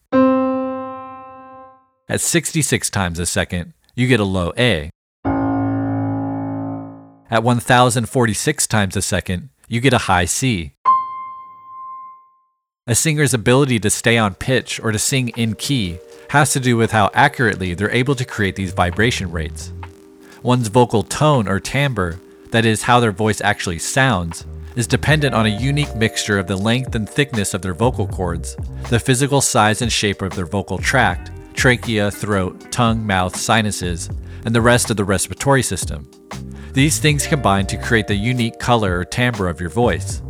At 2.09 2.21
66 2.21 2.91
times 2.91 3.19
a 3.19 3.27
second, 3.27 3.75
you 3.95 4.09
get 4.09 4.19
a 4.19 4.25
low 4.25 4.53
A. 4.59 4.91
At 7.31 7.45
1046 7.45 8.67
times 8.67 8.97
a 8.97 9.03
second, 9.03 9.51
you 9.69 9.81
get 9.81 9.93
a 9.93 9.99
high 9.99 10.25
C. 10.27 10.75
A 12.89 12.97
singer's 12.97 13.33
ability 13.33 13.79
to 13.79 13.91
stay 13.91 14.19
on 14.19 14.35
pitch 14.35 14.81
or 14.81 14.91
to 14.91 14.99
sing 14.99 15.29
in 15.37 15.55
key 15.55 15.99
has 16.31 16.53
to 16.53 16.59
do 16.59 16.77
with 16.77 16.91
how 16.91 17.13
accurately 17.15 17.75
they're 17.75 17.93
able 17.93 18.17
to 18.17 18.25
create 18.25 18.57
these 18.57 18.73
vibration 18.73 19.31
rates. 19.31 19.73
One's 20.43 20.67
vocal 20.67 21.05
tone 21.05 21.47
or 21.47 21.61
timbre, 21.61 22.19
that 22.51 22.65
is, 22.65 22.83
how 22.83 22.99
their 22.99 23.13
voice 23.13 23.41
actually 23.41 23.79
sounds, 23.79 24.45
is 24.75 24.89
dependent 24.89 25.33
on 25.33 25.47
a 25.47 25.61
unique 25.61 25.95
mixture 25.95 26.41
of 26.41 26.49
the 26.49 26.57
length 26.57 26.97
and 26.97 27.09
thickness 27.09 27.55
of 27.55 27.63
their 27.63 27.73
vocal 27.73 28.09
cords, 28.09 28.57
the 28.91 28.99
physical 28.99 29.41
size 29.41 29.81
and 29.81 29.93
shape 29.93 30.21
of 30.21 30.35
their 30.35 30.45
vocal 30.45 30.77
tract, 30.77 31.31
trachea, 31.55 32.11
throat, 32.11 32.73
tongue, 32.73 33.07
mouth, 33.07 33.37
sinuses, 33.37 34.11
and 34.45 34.53
the 34.53 34.61
rest 34.61 34.91
of 34.91 34.97
the 34.97 35.05
respiratory 35.05 35.63
system. 35.63 36.11
These 36.73 36.99
things 36.99 37.29
combine 37.29 37.69
to 37.69 37.77
create 37.77 38.09
the 38.09 38.17
unique 38.17 38.59
color 38.59 38.99
or 38.99 39.05
timbre 39.05 39.49
of 39.49 39.61
your 39.61 39.71
voice. 39.71 40.21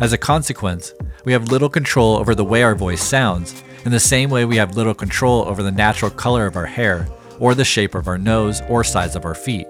As 0.00 0.14
a 0.14 0.18
consequence, 0.18 0.94
we 1.24 1.32
have 1.32 1.50
little 1.50 1.68
control 1.68 2.16
over 2.16 2.34
the 2.34 2.44
way 2.44 2.62
our 2.62 2.74
voice 2.74 3.02
sounds, 3.02 3.62
in 3.84 3.90
the 3.90 4.00
same 4.00 4.30
way 4.30 4.44
we 4.44 4.56
have 4.56 4.76
little 4.76 4.94
control 4.94 5.46
over 5.48 5.62
the 5.62 5.70
natural 5.70 6.10
color 6.10 6.46
of 6.46 6.56
our 6.56 6.66
hair, 6.66 7.08
or 7.38 7.54
the 7.54 7.64
shape 7.64 7.94
of 7.94 8.08
our 8.08 8.18
nose, 8.18 8.62
or 8.68 8.84
size 8.84 9.16
of 9.16 9.24
our 9.24 9.34
feet. 9.34 9.66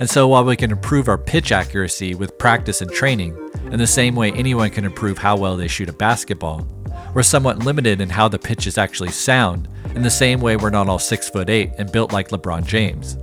And 0.00 0.08
so, 0.08 0.28
while 0.28 0.44
we 0.44 0.56
can 0.56 0.70
improve 0.70 1.08
our 1.08 1.18
pitch 1.18 1.50
accuracy 1.50 2.14
with 2.14 2.38
practice 2.38 2.80
and 2.80 2.90
training, 2.90 3.36
in 3.72 3.78
the 3.78 3.86
same 3.86 4.14
way 4.14 4.32
anyone 4.32 4.70
can 4.70 4.84
improve 4.84 5.18
how 5.18 5.36
well 5.36 5.56
they 5.56 5.68
shoot 5.68 5.88
a 5.88 5.92
basketball, 5.92 6.66
we're 7.14 7.22
somewhat 7.22 7.58
limited 7.58 8.00
in 8.00 8.10
how 8.10 8.28
the 8.28 8.38
pitches 8.38 8.78
actually 8.78 9.10
sound, 9.10 9.68
in 9.94 10.02
the 10.02 10.10
same 10.10 10.40
way 10.40 10.56
we're 10.56 10.70
not 10.70 10.88
all 10.88 10.98
6 10.98 11.30
foot 11.30 11.50
8 11.50 11.72
and 11.78 11.90
built 11.90 12.12
like 12.12 12.28
LeBron 12.28 12.64
James. 12.64 13.16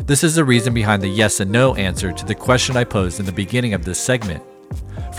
This 0.00 0.24
is 0.24 0.34
the 0.34 0.44
reason 0.44 0.74
behind 0.74 1.02
the 1.02 1.08
yes 1.08 1.38
and 1.38 1.52
no 1.52 1.74
answer 1.76 2.10
to 2.12 2.24
the 2.24 2.34
question 2.34 2.76
I 2.76 2.84
posed 2.84 3.20
in 3.20 3.26
the 3.26 3.32
beginning 3.32 3.74
of 3.74 3.84
this 3.84 3.98
segment. 3.98 4.42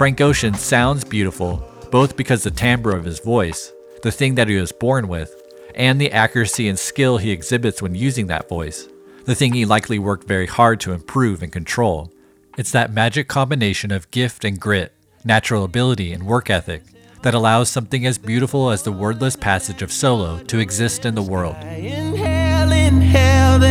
Frank 0.02 0.20
Ocean 0.20 0.56
sounds 0.56 1.04
beautiful, 1.04 1.64
both 1.92 2.18
because 2.18 2.42
the 2.44 2.50
timbre 2.50 2.90
of 2.90 3.06
his 3.06 3.20
voice, 3.20 3.72
the 4.02 4.12
thing 4.12 4.34
that 4.34 4.48
he 4.48 4.56
was 4.56 4.72
born 4.72 5.08
with, 5.08 5.32
and 5.76 6.02
the 6.02 6.12
accuracy 6.12 6.68
and 6.68 6.80
skill 6.80 7.20
he 7.20 7.30
exhibits 7.30 7.84
when 7.84 7.94
using 7.94 8.26
that 8.26 8.50
voice, 8.50 8.88
the 9.26 9.36
thing 9.36 9.54
he 9.54 9.64
likely 9.64 10.00
worked 10.00 10.28
very 10.28 10.48
hard 10.48 10.80
to 10.80 10.94
improve 10.94 11.44
and 11.44 11.54
control. 11.54 12.12
It's 12.58 12.72
that 12.72 12.92
magic 12.92 13.28
combination 13.28 13.92
of 13.92 14.10
gift 14.10 14.44
and 14.44 14.60
grit, 14.60 14.92
natural 15.24 15.64
ability 15.64 16.14
and 16.14 16.26
work 16.26 16.50
ethic, 16.50 16.82
that 17.22 17.36
allows 17.36 17.70
something 17.70 18.04
as 18.04 18.18
beautiful 18.18 18.72
as 18.72 18.82
the 18.82 18.92
wordless 18.92 19.36
passage 19.36 19.84
of 19.84 19.92
solo 19.92 20.40
to 20.46 20.58
exist 20.58 21.06
in 21.06 21.14
the 21.14 21.22
world. 21.22 21.58
In 21.58 22.16
hell, 22.16 22.72
in 22.72 23.02
hell, 23.02 23.62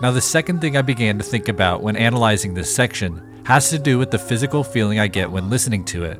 Now, 0.00 0.10
the 0.10 0.20
second 0.20 0.62
thing 0.62 0.78
I 0.78 0.82
began 0.82 1.18
to 1.18 1.24
think 1.24 1.48
about 1.48 1.82
when 1.82 1.94
analyzing 1.94 2.54
this 2.54 2.74
section 2.74 3.42
has 3.44 3.68
to 3.68 3.78
do 3.78 3.98
with 3.98 4.10
the 4.10 4.18
physical 4.18 4.64
feeling 4.64 4.98
I 4.98 5.08
get 5.08 5.30
when 5.30 5.50
listening 5.50 5.84
to 5.86 6.04
it. 6.04 6.18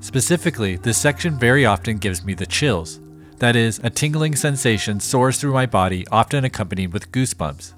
Specifically, 0.00 0.76
this 0.76 0.98
section 0.98 1.36
very 1.36 1.66
often 1.66 1.98
gives 1.98 2.24
me 2.24 2.34
the 2.34 2.46
chills. 2.46 3.00
That 3.38 3.56
is, 3.56 3.80
a 3.82 3.90
tingling 3.90 4.36
sensation 4.36 5.00
soars 5.00 5.38
through 5.38 5.52
my 5.52 5.66
body, 5.66 6.06
often 6.12 6.44
accompanied 6.44 6.92
with 6.92 7.10
goosebumps. 7.10 7.74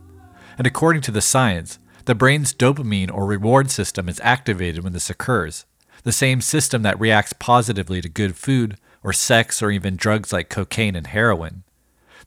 And 0.59 0.67
according 0.67 1.01
to 1.03 1.11
the 1.11 1.23
science, 1.23 1.79
the 2.05 2.15
brain's 2.15 2.53
dopamine 2.53 3.11
or 3.11 3.25
reward 3.25 3.71
system 3.71 4.11
is 4.11 4.21
activated 4.23 4.85
when 4.85 4.93
this 4.93 5.09
occurs, 5.09 5.65
the 6.03 6.13
same 6.13 6.43
system 6.43 6.83
that 6.83 7.01
reacts 7.01 7.33
positively 7.33 8.03
to 8.03 8.11
good 8.11 8.37
food, 8.37 8.77
or 9.03 9.15
sex, 9.15 9.63
or 9.63 9.71
even 9.71 9.97
drugs 9.97 10.35
like 10.35 10.51
cocaine 10.51 10.97
and 10.97 11.07
heroin. 11.07 11.63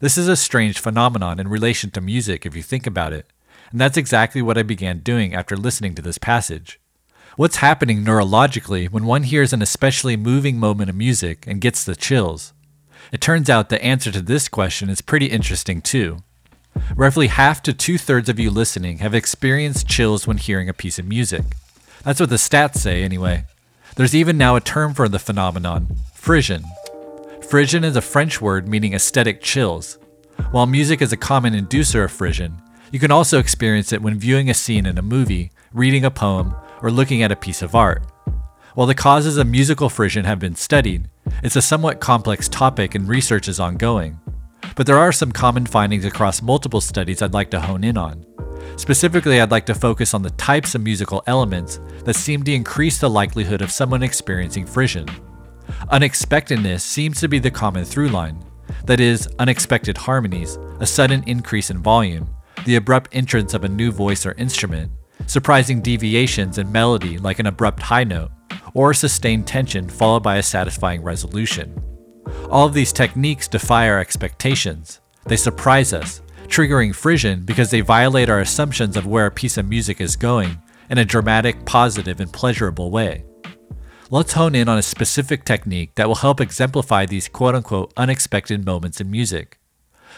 This 0.04 0.18
is 0.18 0.28
a 0.28 0.36
strange 0.36 0.80
phenomenon 0.80 1.40
in 1.40 1.48
relation 1.48 1.90
to 1.92 2.02
music 2.02 2.46
if 2.46 2.58
you 2.58 2.62
think 2.62 2.86
about 2.86 3.14
it, 3.14 3.26
and 3.72 3.80
that's 3.80 3.96
exactly 3.96 4.42
what 4.42 4.58
I 4.58 4.64
began 4.64 5.00
doing 5.00 5.34
after 5.34 5.56
listening 5.56 5.96
to 5.96 6.02
this 6.02 6.18
passage. 6.18 6.78
What's 7.38 7.64
happening 7.64 8.04
neurologically 8.04 8.90
when 8.90 9.06
one 9.06 9.24
hears 9.24 9.54
an 9.54 9.62
especially 9.62 10.18
moving 10.18 10.60
moment 10.60 10.90
of 10.90 10.98
music 10.98 11.48
and 11.48 11.62
gets 11.62 11.86
the 11.86 11.96
chills? 11.96 12.52
It 13.14 13.22
turns 13.22 13.50
out 13.50 13.70
the 13.70 13.82
answer 13.82 14.12
to 14.12 14.20
this 14.20 14.50
question 14.50 14.90
is 14.90 15.00
pretty 15.00 15.28
interesting 15.28 15.82
too. 15.82 16.18
Roughly 16.98 17.28
half 17.28 17.64
to 17.64 17.72
two 17.72 17.98
thirds 17.98 18.28
of 18.28 18.38
you 18.38 18.52
listening 18.52 18.98
have 18.98 19.16
experienced 19.16 19.88
chills 19.88 20.28
when 20.28 20.36
hearing 20.36 20.68
a 20.68 20.74
piece 20.74 21.00
of 21.00 21.08
music. 21.08 21.46
That's 22.04 22.20
what 22.20 22.30
the 22.30 22.36
stats 22.36 22.76
say, 22.76 23.04
anyway. 23.04 23.46
There's 23.96 24.14
even 24.14 24.38
now 24.38 24.58
a 24.58 24.60
term 24.60 24.94
for 24.96 25.08
the 25.08 25.18
phenomenon 25.18 25.96
frisson. 26.14 26.66
Frisson 27.54 27.84
is 27.84 27.96
a 27.96 28.02
French 28.02 28.42
word 28.42 28.68
meaning 28.68 28.96
aesthetic 28.96 29.40
chills. 29.40 30.00
While 30.50 30.66
music 30.66 31.04
is 31.04 31.14
a 31.14 31.18
common 31.18 31.54
inducer 31.54 32.04
of 32.04 32.12
frisson, 32.12 32.60
you 32.92 32.98
can 32.98 33.12
also 33.12 33.38
experience 33.38 33.94
it 33.94 34.02
when 34.02 34.18
viewing 34.18 34.50
a 34.50 34.56
scene 34.56 34.88
in 34.88 34.98
a 34.98 35.04
movie, 35.04 35.52
reading 35.72 36.04
a 36.04 36.10
poem, 36.10 36.56
or 36.82 36.90
looking 36.90 37.22
at 37.22 37.32
a 37.32 37.36
piece 37.36 37.62
of 37.62 37.76
art. 37.76 38.08
While 38.74 38.88
the 38.88 38.96
causes 38.96 39.38
of 39.38 39.46
musical 39.46 39.88
frisson 39.88 40.26
have 40.26 40.40
been 40.40 40.56
studied, 40.56 41.12
it's 41.44 41.56
a 41.56 41.62
somewhat 41.62 42.00
complex 42.00 42.50
topic 42.50 42.96
and 42.96 43.08
research 43.08 43.48
is 43.48 43.60
ongoing. 43.60 44.20
But 44.76 44.88
there 44.88 44.98
are 44.98 45.12
some 45.12 45.32
common 45.32 45.68
findings 45.68 46.06
across 46.06 46.42
multiple 46.42 46.82
studies 46.82 47.22
I'd 47.22 47.36
like 47.36 47.52
to 47.52 47.62
hone 47.62 47.84
in 47.84 48.00
on. 48.00 48.26
Specifically, 48.78 49.40
I'd 49.40 49.52
like 49.52 49.68
to 49.68 49.76
focus 49.76 50.16
on 50.16 50.24
the 50.24 50.32
types 50.32 50.74
of 50.74 50.82
musical 50.82 51.22
elements 51.28 51.80
that 52.04 52.16
seem 52.16 52.42
to 52.46 52.52
increase 52.52 52.98
the 52.98 53.12
likelihood 53.12 53.62
of 53.62 53.70
someone 53.70 54.02
experiencing 54.02 54.66
frisson. 54.66 55.06
Unexpectedness 55.90 56.84
seems 56.84 57.20
to 57.20 57.28
be 57.28 57.40
the 57.40 57.52
common 57.52 57.86
through 57.86 58.10
line. 58.10 58.44
That 58.86 59.00
is, 59.00 59.28
unexpected 59.40 59.98
harmonies, 59.98 60.58
a 60.80 60.86
sudden 60.86 61.24
increase 61.28 61.70
in 61.70 61.82
volume, 61.82 62.30
the 62.66 62.76
abrupt 62.76 63.10
entrance 63.14 63.54
of 63.54 63.64
a 63.64 63.70
new 63.70 63.92
voice 63.92 64.26
or 64.26 64.34
instrument, 64.34 64.92
surprising 65.28 65.82
deviations 65.82 66.58
in 66.58 66.72
melody 66.72 67.18
like 67.18 67.40
an 67.40 67.48
abrupt 67.48 67.82
high 67.82 68.04
note, 68.04 68.32
or 68.74 68.94
sustained 68.94 69.48
tension 69.48 69.88
followed 69.88 70.24
by 70.24 70.38
a 70.38 70.44
satisfying 70.44 71.02
resolution. 71.04 71.78
All 72.50 72.66
of 72.66 72.74
these 72.74 72.94
techniques 72.94 73.48
defy 73.48 73.90
our 73.90 74.00
expectations. 74.00 75.02
They 75.26 75.38
surprise 75.38 75.94
us, 75.94 76.22
triggering 76.48 76.96
frisson 76.96 77.44
because 77.44 77.72
they 77.72 77.82
violate 77.82 78.30
our 78.30 78.40
assumptions 78.40 78.98
of 78.98 79.06
where 79.06 79.26
a 79.26 79.32
piece 79.32 79.58
of 79.58 79.68
music 79.68 80.02
is 80.02 80.16
going 80.16 80.62
in 80.90 80.98
a 80.98 81.06
dramatic, 81.06 81.66
positive, 81.66 82.20
and 82.20 82.32
pleasurable 82.32 82.92
way 82.92 83.24
let's 84.14 84.34
hone 84.34 84.54
in 84.54 84.70
on 84.70 84.78
a 84.78 84.84
specific 84.84 85.44
technique 85.44 85.96
that 85.96 86.08
will 86.08 86.22
help 86.22 86.40
exemplify 86.40 87.04
these 87.04 87.28
quote 87.28 87.56
unquote 87.56 87.92
unexpected 87.98 88.64
moments 88.64 89.02
in 89.02 89.10
music. 89.10 89.58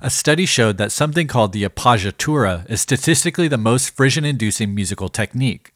A 0.01 0.09
study 0.09 0.45
showed 0.45 0.77
that 0.77 0.91
something 0.91 1.27
called 1.27 1.53
the 1.53 1.63
appoggiatura 1.63 2.69
is 2.69 2.81
statistically 2.81 3.47
the 3.47 3.57
most 3.57 3.95
frisson 3.95 4.25
inducing 4.25 4.75
musical 4.75 5.07
technique. 5.07 5.73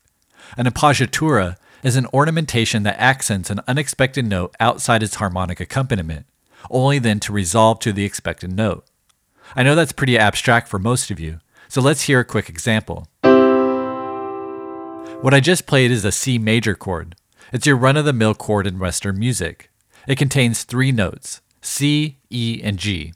An 0.58 0.65
appoggiatura 0.65 1.55
is 1.82 1.95
an 1.95 2.08
ornamentation 2.08 2.84
that 2.84 2.99
accents 2.99 3.49
an 3.49 3.62
unexpected 3.69 4.25
note 4.25 4.53
outside 4.60 5.01
its 5.01 5.15
harmonic 5.15 5.62
accompaniment, 5.62 6.25
only 6.69 6.99
then 6.99 7.21
to 7.21 7.32
resolve 7.32 7.79
to 7.79 7.93
the 7.93 8.03
expected 8.03 8.51
note. 8.51 8.86
I 9.55 9.63
know 9.63 9.75
that's 9.75 9.93
pretty 9.93 10.17
abstract 10.17 10.67
for 10.67 10.77
most 10.77 11.10
of 11.10 11.21
you, 11.21 11.39
so 11.69 11.79
let's 11.79 12.01
hear 12.01 12.19
a 12.19 12.25
quick 12.25 12.49
example. 12.49 13.08
What 15.21 15.34
I 15.34 15.39
just 15.39 15.65
played 15.65 15.89
is 15.89 16.03
a 16.03 16.12
C 16.12 16.38
major 16.38 16.75
chord, 16.75 17.15
it's 17.52 17.66
your 17.66 17.78
run 17.78 17.98
of 17.98 18.06
the 18.06 18.14
mill 18.14 18.36
chord 18.36 18.68
in 18.68 18.80
Western 18.80 19.18
music. 19.18 19.70
It 20.08 20.18
contains 20.18 20.64
three 20.64 20.92
notes 20.92 21.42
C, 21.62 22.18
E, 22.30 22.62
and 22.64 22.78
G. 22.78 23.14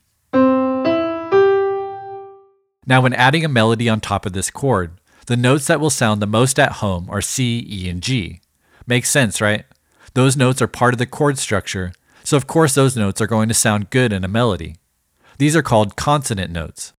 Now, 2.85 3.01
when 3.01 3.13
adding 3.13 3.45
a 3.45 3.49
melody 3.49 3.87
on 3.87 4.01
top 4.01 4.25
of 4.25 4.33
this 4.33 4.49
chord, 4.49 4.99
the 5.27 5.37
notes 5.37 5.67
that 5.67 5.79
will 5.79 5.89
sound 5.89 6.21
the 6.21 6.27
most 6.27 6.59
at 6.59 6.73
home 6.73 7.07
are 7.09 7.21
C, 7.21 7.65
E, 7.67 7.89
and 7.89 8.01
G. 8.01 8.41
Makes 8.85 9.09
sense, 9.09 9.39
right? 9.39 9.65
Those 10.13 10.35
notes 10.35 10.61
are 10.61 10.67
part 10.67 10.93
of 10.93 10.97
the 10.97 11.05
chord 11.05 11.37
structure, 11.37 11.93
so 12.23 12.35
of 12.35 12.47
course 12.47 12.75
those 12.75 12.97
notes 12.97 13.21
are 13.21 13.27
going 13.27 13.47
to 13.47 13.53
sound 13.53 13.89
good 13.89 14.11
in 14.11 14.23
a 14.23 14.27
melody. 14.27 14.75
These 15.37 15.55
are 15.55 15.63
called 15.63 15.95
consonant 15.95 16.51
notes. 16.51 16.93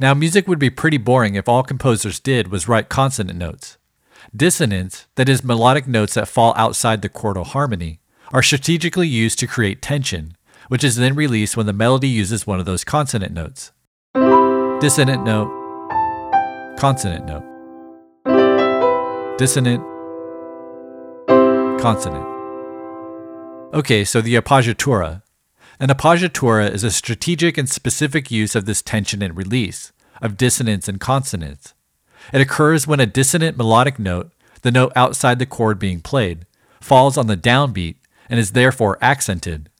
Now, 0.00 0.14
music 0.14 0.48
would 0.48 0.58
be 0.58 0.70
pretty 0.70 0.96
boring 0.96 1.34
if 1.34 1.46
all 1.46 1.62
composers 1.62 2.18
did 2.18 2.48
was 2.48 2.66
write 2.66 2.88
consonant 2.88 3.38
notes. 3.38 3.76
Dissonants, 4.34 5.06
that 5.16 5.28
is, 5.28 5.44
melodic 5.44 5.86
notes 5.86 6.14
that 6.14 6.26
fall 6.26 6.54
outside 6.56 7.02
the 7.02 7.10
chordal 7.10 7.44
harmony, 7.44 8.00
are 8.32 8.42
strategically 8.42 9.06
used 9.06 9.38
to 9.40 9.46
create 9.46 9.82
tension, 9.82 10.38
which 10.68 10.82
is 10.82 10.96
then 10.96 11.14
released 11.14 11.54
when 11.54 11.66
the 11.66 11.74
melody 11.74 12.08
uses 12.08 12.46
one 12.46 12.58
of 12.58 12.64
those 12.64 12.82
consonant 12.82 13.34
notes. 13.34 13.72
Dissonant 14.80 15.22
note, 15.22 15.50
consonant 16.78 17.26
note. 17.26 17.44
Dissonant, 19.36 19.82
consonant. 21.78 22.24
Okay, 23.74 24.04
so 24.04 24.22
the 24.22 24.36
appoggiatura, 24.36 25.20
an 25.80 25.88
appoggiatura 25.88 26.70
is 26.70 26.84
a 26.84 26.90
strategic 26.90 27.56
and 27.56 27.68
specific 27.68 28.30
use 28.30 28.54
of 28.54 28.66
this 28.66 28.82
tension 28.82 29.22
and 29.22 29.34
release, 29.34 29.92
of 30.20 30.36
dissonance 30.36 30.88
and 30.88 31.00
consonance. 31.00 31.72
It 32.34 32.42
occurs 32.42 32.86
when 32.86 33.00
a 33.00 33.06
dissonant 33.06 33.56
melodic 33.56 33.98
note, 33.98 34.30
the 34.60 34.70
note 34.70 34.92
outside 34.94 35.38
the 35.38 35.46
chord 35.46 35.78
being 35.78 36.02
played, 36.02 36.44
falls 36.82 37.16
on 37.16 37.28
the 37.28 37.36
downbeat 37.36 37.96
and 38.28 38.38
is 38.38 38.52
therefore 38.52 38.98
accented. 39.00 39.70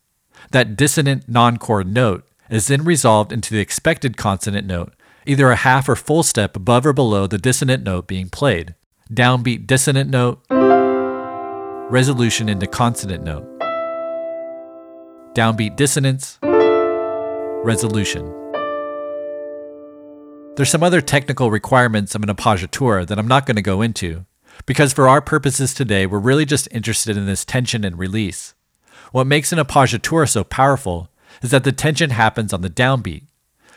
That 0.53 0.75
dissonant 0.75 1.29
non 1.29 1.59
chord 1.59 1.93
note 1.93 2.27
is 2.49 2.69
then 2.69 2.83
resolved 2.83 3.31
into 3.31 3.53
the 3.53 3.61
expected 3.61 4.17
consonant 4.17 4.67
note, 4.67 4.95
either 5.27 5.51
a 5.51 5.57
half 5.57 5.87
or 5.87 5.97
full 5.97 6.23
step 6.23 6.57
above 6.57 6.87
or 6.87 6.95
below 6.95 7.27
the 7.27 7.37
dissonant 7.37 7.85
note 7.85 8.07
being 8.07 8.31
played. 8.31 8.75
Downbeat 9.13 9.67
dissonant 9.67 10.09
note, 10.09 10.41
resolution 11.91 12.49
into 12.49 12.67
consonant 12.67 13.23
note. 13.23 13.60
Downbeat 15.33 15.77
dissonance, 15.77 16.41
resolution. 17.63 18.25
There's 20.57 20.71
some 20.71 20.83
other 20.83 21.01
technical 21.01 21.53
requirements 21.53 22.17
of 22.17 22.25
an 22.25 22.29
appoggiatura 22.29 23.07
that 23.07 23.17
I'm 23.17 23.29
not 23.29 23.47
going 23.47 23.55
to 23.55 23.63
go 23.63 23.81
into, 23.81 24.27
because 24.67 24.93
for 24.93 25.07
our 25.07 25.21
purposes 25.21 25.73
today, 25.73 26.05
we're 26.05 26.19
really 26.19 26.45
just 26.45 26.67
interested 26.73 27.17
in 27.17 27.27
this 27.27 27.45
tension 27.45 27.85
and 27.85 27.97
release. 27.97 28.55
What 29.13 29.29
makes 29.29 29.53
an 29.53 29.61
appoggiatura 29.61 30.29
so 30.29 30.43
powerful 30.43 31.11
is 31.43 31.53
that 31.53 31.63
the 31.63 31.71
tension 31.71 32.11
happens 32.11 32.53
on 32.53 32.63
the 32.63 32.69
downbeat. 32.69 33.23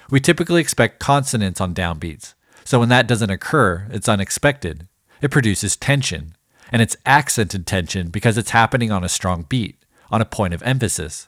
We 0.10 0.20
typically 0.20 0.60
expect 0.60 1.00
consonance 1.00 1.62
on 1.62 1.76
downbeats, 1.76 2.34
so 2.66 2.80
when 2.80 2.90
that 2.90 3.06
doesn't 3.06 3.30
occur, 3.30 3.86
it's 3.92 4.10
unexpected. 4.10 4.88
It 5.22 5.30
produces 5.30 5.78
tension, 5.78 6.36
and 6.72 6.82
it's 6.82 6.98
accented 7.06 7.68
tension 7.68 8.08
because 8.08 8.40
it's 8.40 8.50
happening 8.50 8.92
on 8.92 9.04
a 9.04 9.10
strong 9.10 9.46
beat, 9.48 9.86
on 10.10 10.20
a 10.20 10.26
point 10.26 10.56
of 10.56 10.64
emphasis. 10.64 11.28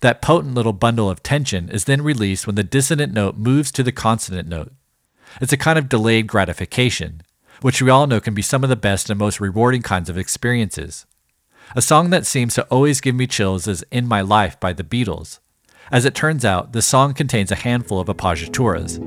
That 0.00 0.22
potent 0.22 0.54
little 0.54 0.72
bundle 0.72 1.10
of 1.10 1.22
tension 1.22 1.68
is 1.68 1.84
then 1.84 2.02
released 2.02 2.46
when 2.46 2.56
the 2.56 2.64
dissonant 2.64 3.12
note 3.12 3.36
moves 3.36 3.70
to 3.72 3.82
the 3.82 3.92
consonant 3.92 4.48
note. 4.48 4.72
It's 5.40 5.52
a 5.52 5.58
kind 5.58 5.78
of 5.78 5.88
delayed 5.88 6.26
gratification, 6.26 7.22
which 7.60 7.82
we 7.82 7.90
all 7.90 8.06
know 8.06 8.20
can 8.20 8.34
be 8.34 8.42
some 8.42 8.64
of 8.64 8.70
the 8.70 8.76
best 8.76 9.10
and 9.10 9.18
most 9.18 9.40
rewarding 9.40 9.82
kinds 9.82 10.08
of 10.08 10.16
experiences. 10.16 11.04
A 11.76 11.82
song 11.82 12.10
that 12.10 12.26
seems 12.26 12.54
to 12.54 12.64
always 12.64 13.00
give 13.00 13.14
me 13.14 13.26
chills 13.26 13.68
is 13.68 13.84
In 13.90 14.08
My 14.08 14.22
Life 14.22 14.58
by 14.58 14.72
the 14.72 14.82
Beatles. 14.82 15.38
As 15.92 16.04
it 16.04 16.14
turns 16.14 16.44
out, 16.44 16.72
the 16.72 16.82
song 16.82 17.12
contains 17.12 17.52
a 17.52 17.56
handful 17.56 18.00
of 18.00 18.08
appoggiaturas. 18.08 18.98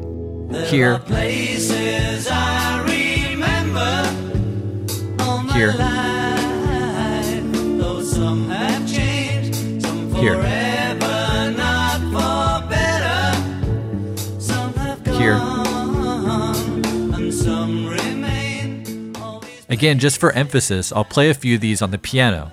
Here, 0.67 0.99
here, 5.53 5.71
here, 10.21 10.62
here. 15.23 15.39
Again, 19.69 19.97
just 19.99 20.19
for 20.19 20.31
emphasis, 20.33 20.91
I'll 20.91 21.05
play 21.05 21.29
a 21.29 21.33
few 21.33 21.55
of 21.55 21.61
these 21.61 21.81
on 21.81 21.91
the 21.91 21.97
piano. 21.97 22.51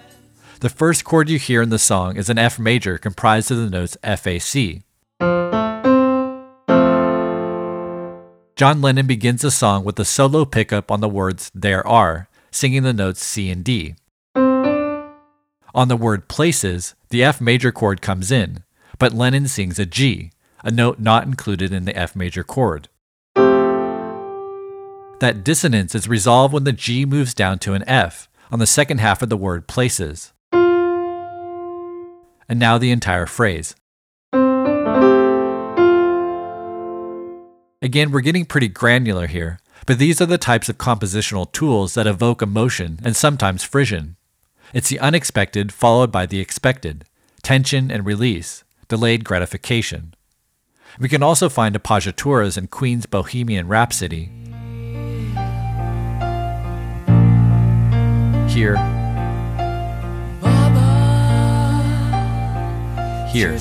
The 0.61 0.69
first 0.69 1.05
chord 1.05 1.29
you 1.29 1.39
hear 1.39 1.63
in 1.63 1.71
the 1.71 1.79
song 1.79 2.17
is 2.17 2.31
an 2.31 2.39
F 2.39 2.59
major 2.59 2.97
comprised 2.99 3.51
of 3.51 3.59
the 3.59 3.69
notes 3.71 3.97
F 4.03 4.27
A 4.27 4.39
C. 4.39 4.83
John 8.57 8.83
Lennon 8.83 9.07
begins 9.07 9.43
the 9.43 9.51
song 9.51 9.85
with 9.85 9.99
a 9.99 10.05
solo 10.05 10.45
pickup 10.45 10.91
on 10.91 11.01
the 11.01 11.09
words 11.09 11.51
there 11.55 11.87
are, 11.87 12.29
singing 12.51 12.83
the 12.83 12.93
notes 12.93 13.25
C 13.25 13.51
and 13.51 13.65
D. 13.65 13.97
On 15.75 15.89
the 15.89 15.97
word 15.97 16.29
places, 16.29 16.95
the 17.09 17.25
F 17.25 17.41
major 17.41 17.73
chord 17.73 18.03
comes 18.03 18.31
in, 18.31 18.65
but 18.99 19.15
Lennon 19.15 19.49
sings 19.49 19.79
a 19.79 19.87
G, 19.87 20.31
a 20.63 20.71
note 20.71 20.99
not 20.99 21.25
included 21.25 21.73
in 21.73 21.85
the 21.85 21.97
F 21.97 22.15
major 22.15 22.45
chord. 22.45 22.89
That 25.21 25.45
dissonance 25.45 25.95
is 25.95 26.09
resolved 26.09 26.55
when 26.55 26.65
the 26.65 26.73
G 26.73 27.05
moves 27.05 27.35
down 27.35 27.59
to 27.61 27.75
an 27.75 27.85
F 27.87 28.29
on 28.51 28.59
the 28.59 28.67
second 28.67 28.99
half 28.99 29.23
of 29.23 29.29
the 29.29 29.37
word 29.37 29.67
places. 29.67 30.33
And 32.49 32.59
now 32.59 32.79
the 32.79 32.91
entire 32.91 33.27
phrase. 33.27 33.75
Again, 37.83 38.11
we're 38.11 38.21
getting 38.21 38.45
pretty 38.45 38.69
granular 38.69 39.27
here, 39.27 39.59
but 39.87 39.99
these 39.99 40.21
are 40.21 40.27
the 40.27 40.39
types 40.39 40.69
of 40.69 40.79
compositional 40.79 41.51
tools 41.53 41.95
that 41.95 42.07
evoke 42.07 42.43
emotion 42.43 42.99
and 43.03 43.17
sometimes 43.17 43.63
frisson. 43.63 44.17
It's 44.75 44.89
the 44.89 45.01
unexpected 45.01 45.73
followed 45.73 46.13
by 46.13 46.27
the 46.27 46.41
expected, 46.41 47.05
tension 47.43 47.91
and 47.91 48.05
release, 48.05 48.65
delayed 48.89 49.25
gratification. 49.25 50.15
We 50.99 51.09
can 51.09 51.23
also 51.23 51.49
find 51.49 51.75
appoggiaturas 51.75 52.59
in 52.59 52.67
Queen's 52.67 53.07
Bohemian 53.07 53.69
Rhapsody, 53.69 54.31
Here. 58.51 58.77
Here. 63.29 63.57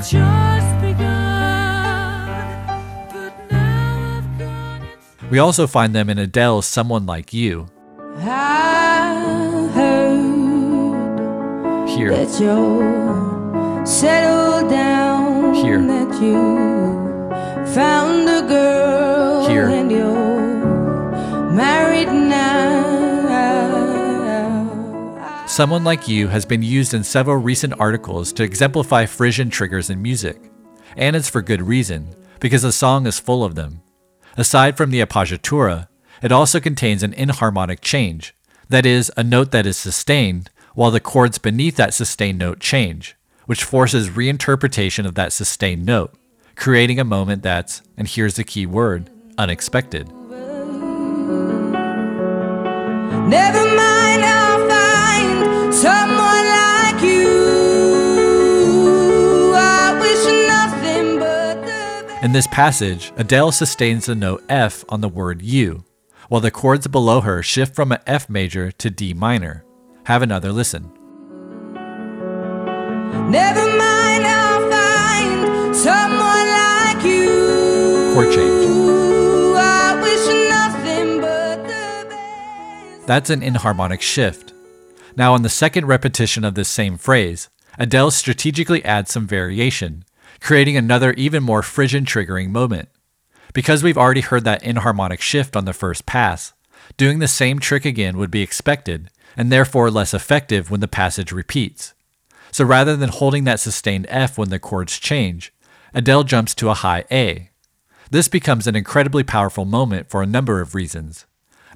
Just 0.00 0.57
We 5.30 5.38
also 5.38 5.66
find 5.66 5.94
them 5.94 6.08
in 6.08 6.18
Adele's 6.18 6.64
Someone 6.64 7.04
Like 7.04 7.34
You. 7.34 7.66
Here. 11.86 12.10
down. 14.70 15.54
Here. 15.54 15.80
That 15.86 16.22
you 16.22 17.66
found 17.74 18.28
a 18.28 18.42
girl. 18.48 19.46
Here. 19.48 19.68
And 19.68 19.90
you're 19.90 21.52
married 21.52 22.08
now. 22.08 22.48
Someone 25.46 25.84
Like 25.84 26.08
You 26.08 26.28
has 26.28 26.46
been 26.46 26.62
used 26.62 26.94
in 26.94 27.04
several 27.04 27.36
recent 27.36 27.78
articles 27.78 28.32
to 28.34 28.44
exemplify 28.44 29.04
frisson 29.04 29.50
triggers 29.50 29.90
in 29.90 30.00
music. 30.00 30.50
And 30.96 31.14
it's 31.14 31.28
for 31.28 31.42
good 31.42 31.60
reason, 31.60 32.14
because 32.40 32.62
the 32.62 32.72
song 32.72 33.06
is 33.06 33.20
full 33.20 33.44
of 33.44 33.56
them. 33.56 33.82
Aside 34.38 34.76
from 34.76 34.92
the 34.92 35.04
appoggiatura, 35.04 35.88
it 36.22 36.30
also 36.30 36.60
contains 36.60 37.02
an 37.02 37.12
enharmonic 37.14 37.80
change, 37.80 38.36
that 38.68 38.86
is, 38.86 39.10
a 39.16 39.24
note 39.24 39.50
that 39.50 39.66
is 39.66 39.76
sustained 39.76 40.48
while 40.76 40.92
the 40.92 41.00
chords 41.00 41.38
beneath 41.38 41.74
that 41.74 41.92
sustained 41.92 42.38
note 42.38 42.60
change, 42.60 43.16
which 43.46 43.64
forces 43.64 44.10
reinterpretation 44.10 45.06
of 45.06 45.16
that 45.16 45.32
sustained 45.32 45.84
note, 45.84 46.14
creating 46.54 47.00
a 47.00 47.04
moment 47.04 47.42
that's, 47.42 47.82
and 47.96 48.06
here's 48.06 48.34
the 48.34 48.44
key 48.44 48.64
word, 48.64 49.10
unexpected. 49.36 50.06
Never 53.26 53.74
mind, 53.74 53.97
In 62.28 62.32
this 62.32 62.46
passage, 62.48 63.10
Adele 63.16 63.52
sustains 63.52 64.04
the 64.04 64.14
note 64.14 64.44
F 64.50 64.84
on 64.90 65.00
the 65.00 65.08
word 65.08 65.40
you, 65.40 65.86
while 66.28 66.42
the 66.42 66.50
chords 66.50 66.86
below 66.86 67.22
her 67.22 67.42
shift 67.42 67.74
from 67.74 67.90
an 67.90 68.00
F 68.06 68.28
major 68.28 68.70
to 68.70 68.90
D 68.90 69.14
minor. 69.14 69.64
Have 70.04 70.20
another 70.20 70.52
listen. 70.52 70.92
Never 73.30 73.64
mind, 73.78 74.26
I'll 74.26 74.70
find 74.70 75.74
someone 75.74 76.48
like 76.50 77.02
you. 77.02 78.12
Chord 78.12 78.34
change. 78.34 78.76
I 79.56 79.98
wish 80.02 80.26
nothing 80.50 81.22
but 81.22 81.62
the 81.62 82.08
best. 82.10 83.06
That's 83.06 83.30
an 83.30 83.40
enharmonic 83.40 84.02
shift. 84.02 84.52
Now, 85.16 85.32
on 85.32 85.40
the 85.40 85.48
second 85.48 85.86
repetition 85.86 86.44
of 86.44 86.56
this 86.56 86.68
same 86.68 86.98
phrase, 86.98 87.48
Adele 87.78 88.10
strategically 88.10 88.84
adds 88.84 89.10
some 89.10 89.26
variation, 89.26 90.04
creating 90.40 90.76
another 90.76 91.12
even 91.12 91.42
more 91.42 91.62
frisson 91.62 92.04
triggering 92.04 92.50
moment. 92.50 92.88
Because 93.52 93.82
we've 93.82 93.98
already 93.98 94.20
heard 94.20 94.44
that 94.44 94.62
enharmonic 94.62 95.20
shift 95.20 95.56
on 95.56 95.64
the 95.64 95.72
first 95.72 96.06
pass, 96.06 96.52
doing 96.96 97.18
the 97.18 97.28
same 97.28 97.58
trick 97.58 97.84
again 97.84 98.16
would 98.16 98.30
be 98.30 98.42
expected, 98.42 99.10
and 99.36 99.50
therefore 99.50 99.90
less 99.90 100.14
effective 100.14 100.70
when 100.70 100.80
the 100.80 100.88
passage 100.88 101.32
repeats. 101.32 101.94
So 102.50 102.64
rather 102.64 102.96
than 102.96 103.10
holding 103.10 103.44
that 103.44 103.60
sustained 103.60 104.06
F 104.08 104.38
when 104.38 104.48
the 104.50 104.58
chords 104.58 104.98
change, 104.98 105.52
Adele 105.94 106.24
jumps 106.24 106.54
to 106.56 106.70
a 106.70 106.74
high 106.74 107.04
A. 107.10 107.50
This 108.10 108.28
becomes 108.28 108.66
an 108.66 108.76
incredibly 108.76 109.22
powerful 109.22 109.64
moment 109.64 110.08
for 110.08 110.22
a 110.22 110.26
number 110.26 110.60
of 110.60 110.74
reasons. 110.74 111.26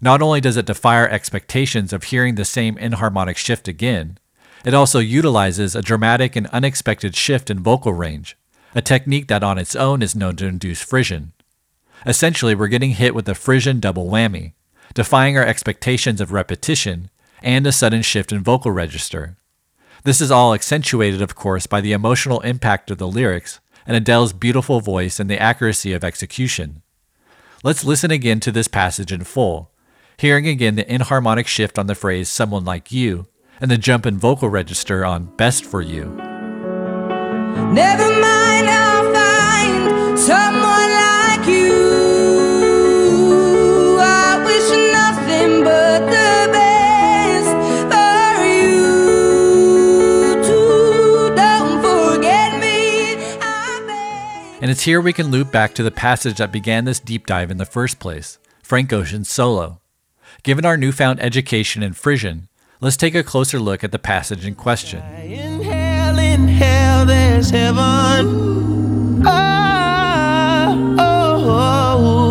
Not 0.01 0.23
only 0.23 0.41
does 0.41 0.57
it 0.57 0.67
defy 0.67 0.97
our 0.97 1.09
expectations 1.09 1.93
of 1.93 2.05
hearing 2.05 2.35
the 2.35 2.45
same 2.45 2.77
inharmonic 2.77 3.37
shift 3.37 3.69
again, 3.69 4.19
it 4.65 4.75
also 4.75 4.99
utilizes 4.99 5.75
a 5.75 5.83
dramatic 5.83 6.37
and 6.37 6.47
unexpected 6.49 7.15
shift 7.15 7.51
in 7.51 7.63
vocal 7.63 7.93
range, 7.93 8.37
a 8.75 8.83
technique 8.83 9.29
that 9.29 9.43
on 9.43 9.59
its 9.59 9.77
own 9.77 10.03
is 10.03 10.17
known 10.17 10.37
to 10.37 10.47
induce 10.47 10.83
frisson. 10.83 11.33
Essentially, 12.07 12.55
we're 12.55 12.69
getting 12.69 12.93
hit 12.93 13.15
with 13.15 13.29
a 13.29 13.35
frisson 13.35 13.81
double 13.81 14.07
whammy, 14.07 14.53
defying 14.95 15.37
our 15.37 15.45
expectations 15.45 16.21
of 16.21 16.33
repetition 16.33 17.11
and 17.43 17.67
a 17.67 17.73
sudden 17.73 18.03
shift 18.03 18.33
in 18.33 18.43
vocal 18.43 18.71
register. 18.71 19.37
This 20.05 20.21
is 20.21 20.31
all 20.31 20.55
accentuated, 20.55 21.23
of 21.23 21.35
course, 21.35 21.67
by 21.67 21.81
the 21.81 21.93
emotional 21.93 22.41
impact 22.41 22.91
of 22.91 22.99
the 22.99 23.07
lyrics, 23.07 23.61
and 23.87 23.97
Adele's 23.97 24.33
beautiful 24.33 24.81
voice 24.81 25.21
and 25.21 25.31
the 25.31 25.41
accuracy 25.41 25.93
of 25.93 26.05
execution. 26.05 26.83
Let's 27.63 27.85
listen 27.85 28.11
again 28.11 28.41
to 28.41 28.51
this 28.51 28.69
passage 28.69 29.13
in 29.13 29.23
full, 29.25 29.71
hearing 30.17 30.49
again 30.49 30.75
the 30.75 30.85
enharmonic 30.85 31.47
shift 31.47 31.79
on 31.79 31.87
the 31.87 31.95
phrase 31.95 32.29
someone 32.29 32.65
like 32.65 32.91
you 32.91 33.27
and 33.61 33.71
the 33.71 33.79
jump 33.79 34.07
in 34.07 34.19
vocal 34.19 34.49
register 34.49 35.05
on 35.05 35.27
best 35.37 35.65
for 35.65 35.81
you. 35.81 36.07
Never 37.73 38.21
mind, 38.21 38.42
it's 54.73 54.85
here 54.85 55.03
we 55.03 55.13
can 55.13 55.31
loop 55.31 55.53
back 55.53 55.75
to 55.75 55.83
the 55.83 55.91
passage 55.91 56.39
that 56.39 56.51
began 56.51 56.87
this 56.87 56.99
deep 56.99 57.27
dive 57.27 57.51
in 57.51 57.59
the 57.59 57.67
first 57.67 57.99
place 57.99 58.39
Frank 58.63 58.91
Ocean's 58.91 59.31
solo. 59.31 59.83
Given 60.45 60.65
our 60.65 60.79
newfound 60.79 61.21
education 61.21 61.83
in 61.83 61.93
frisson, 61.93 62.49
let's 62.81 62.97
take 62.97 63.15
a 63.15 63.23
closer 63.23 63.61
look 63.61 63.85
at 63.85 63.93
the 63.93 63.99
passage 63.99 64.47
in 64.47 64.55
question. 64.55 65.03
In 65.21 65.61
hell, 65.61 66.19
in 66.19 66.49
hell, 66.49 67.05
there's 67.05 67.51
heaven. 67.51 69.23
Ah, 69.27 70.73
oh, 70.73 70.97
oh, 70.99 71.47
oh, 71.51 72.22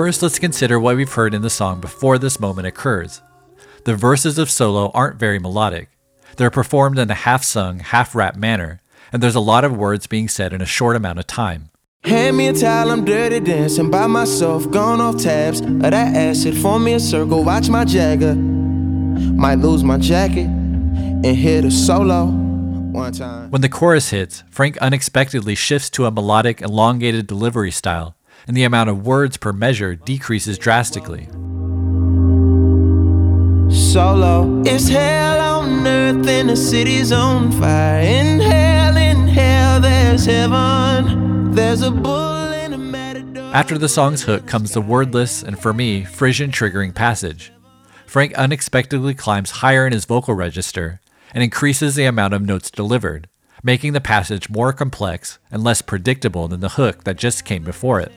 First, 0.00 0.22
let's 0.22 0.38
consider 0.38 0.80
what 0.80 0.96
we've 0.96 1.12
heard 1.12 1.34
in 1.34 1.42
the 1.42 1.50
song 1.50 1.78
before 1.78 2.16
this 2.16 2.40
moment 2.40 2.66
occurs. 2.66 3.20
The 3.84 3.94
verses 3.94 4.38
of 4.38 4.50
solo 4.50 4.90
aren't 4.94 5.18
very 5.18 5.38
melodic. 5.38 5.90
They're 6.38 6.50
performed 6.50 6.98
in 6.98 7.10
a 7.10 7.14
half 7.14 7.44
sung, 7.44 7.80
half 7.80 8.14
rap 8.14 8.34
manner, 8.34 8.80
and 9.12 9.22
there's 9.22 9.34
a 9.34 9.40
lot 9.40 9.62
of 9.62 9.76
words 9.76 10.06
being 10.06 10.26
said 10.26 10.54
in 10.54 10.62
a 10.62 10.64
short 10.64 10.96
amount 10.96 11.18
of 11.18 11.26
time. 11.26 11.68
Hand 12.04 12.38
me 12.38 12.48
a 12.48 12.54
towel, 12.54 12.90
I'm 12.90 13.04
dirty 13.04 13.40
dancing 13.40 13.90
by 13.90 14.06
myself, 14.06 14.70
gone 14.70 15.02
off 15.02 15.18
tabs 15.18 15.60
of 15.60 15.80
that 15.80 15.92
acid. 15.92 16.56
Form 16.56 16.84
me 16.84 16.94
a 16.94 16.98
circle, 16.98 17.44
watch 17.44 17.68
my 17.68 17.84
jagger. 17.84 18.34
Might 18.34 19.58
lose 19.58 19.84
my 19.84 19.98
jacket 19.98 20.46
and 20.46 21.26
hit 21.26 21.66
a 21.66 21.70
solo 21.70 22.24
one 22.24 23.12
time. 23.12 23.50
When 23.50 23.60
the 23.60 23.68
chorus 23.68 24.08
hits, 24.08 24.44
Frank 24.50 24.78
unexpectedly 24.78 25.56
shifts 25.56 25.90
to 25.90 26.06
a 26.06 26.10
melodic, 26.10 26.62
elongated 26.62 27.26
delivery 27.26 27.70
style, 27.70 28.16
and 28.46 28.56
the 28.56 28.64
amount 28.64 28.90
of 28.90 29.06
words 29.06 29.36
per 29.36 29.52
measure 29.52 29.94
decreases 29.94 30.58
drastically. 30.58 31.28
Solo. 33.70 34.62
It's 34.64 34.88
hell 34.88 35.60
on 35.60 35.86
earth 35.86 36.26
and 36.26 36.50
the 36.50 36.56
city's 36.56 37.12
on 37.12 37.52
fire. 37.52 38.00
In 38.00 38.40
hell, 38.40 38.96
in 38.96 39.28
hell, 39.28 39.80
there's 39.80 40.26
heaven. 40.26 41.52
There's 41.52 41.82
a 41.82 41.90
bull 41.90 42.52
in 42.52 42.72
a 42.72 42.78
matador. 42.78 43.50
After 43.54 43.78
the 43.78 43.88
song's 43.88 44.22
hook 44.22 44.46
comes 44.46 44.72
the 44.72 44.80
wordless 44.80 45.42
and, 45.42 45.58
for 45.58 45.72
me, 45.72 46.04
frisson 46.04 46.50
triggering 46.50 46.94
passage. 46.94 47.52
Frank 48.06 48.34
unexpectedly 48.34 49.14
climbs 49.14 49.50
higher 49.50 49.86
in 49.86 49.92
his 49.92 50.04
vocal 50.04 50.34
register 50.34 51.00
and 51.32 51.44
increases 51.44 51.94
the 51.94 52.06
amount 52.06 52.34
of 52.34 52.42
notes 52.42 52.70
delivered, 52.70 53.28
making 53.62 53.92
the 53.92 54.00
passage 54.00 54.48
more 54.50 54.72
complex 54.72 55.38
and 55.50 55.62
less 55.62 55.82
predictable 55.82 56.48
than 56.48 56.60
the 56.60 56.70
hook 56.70 57.04
that 57.04 57.16
just 57.16 57.44
came 57.44 57.64
before 57.64 58.00
it. 58.00 58.12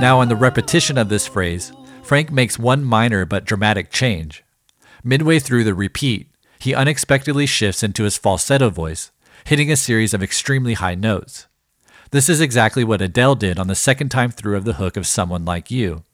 Now, 0.00 0.20
on 0.20 0.28
the 0.28 0.36
repetition 0.36 0.96
of 0.96 1.08
this 1.08 1.26
phrase, 1.26 1.72
Frank 2.02 2.30
makes 2.30 2.58
one 2.58 2.84
minor 2.84 3.24
but 3.24 3.44
dramatic 3.44 3.90
change. 3.90 4.44
Midway 5.02 5.38
through 5.40 5.64
the 5.64 5.74
repeat, 5.74 6.30
he 6.60 6.74
unexpectedly 6.74 7.46
shifts 7.46 7.82
into 7.82 8.04
his 8.04 8.16
falsetto 8.16 8.70
voice, 8.70 9.10
hitting 9.44 9.70
a 9.70 9.76
series 9.76 10.14
of 10.14 10.22
extremely 10.22 10.74
high 10.74 10.94
notes. 10.94 11.46
This 12.10 12.28
is 12.28 12.40
exactly 12.40 12.84
what 12.84 13.02
Adele 13.02 13.34
did 13.34 13.58
on 13.58 13.66
the 13.66 13.74
second 13.74 14.08
time 14.08 14.30
through 14.30 14.56
of 14.56 14.64
the 14.64 14.74
hook 14.74 14.96
of 14.96 15.06
Someone 15.06 15.44
Like 15.44 15.70
You. 15.70 16.04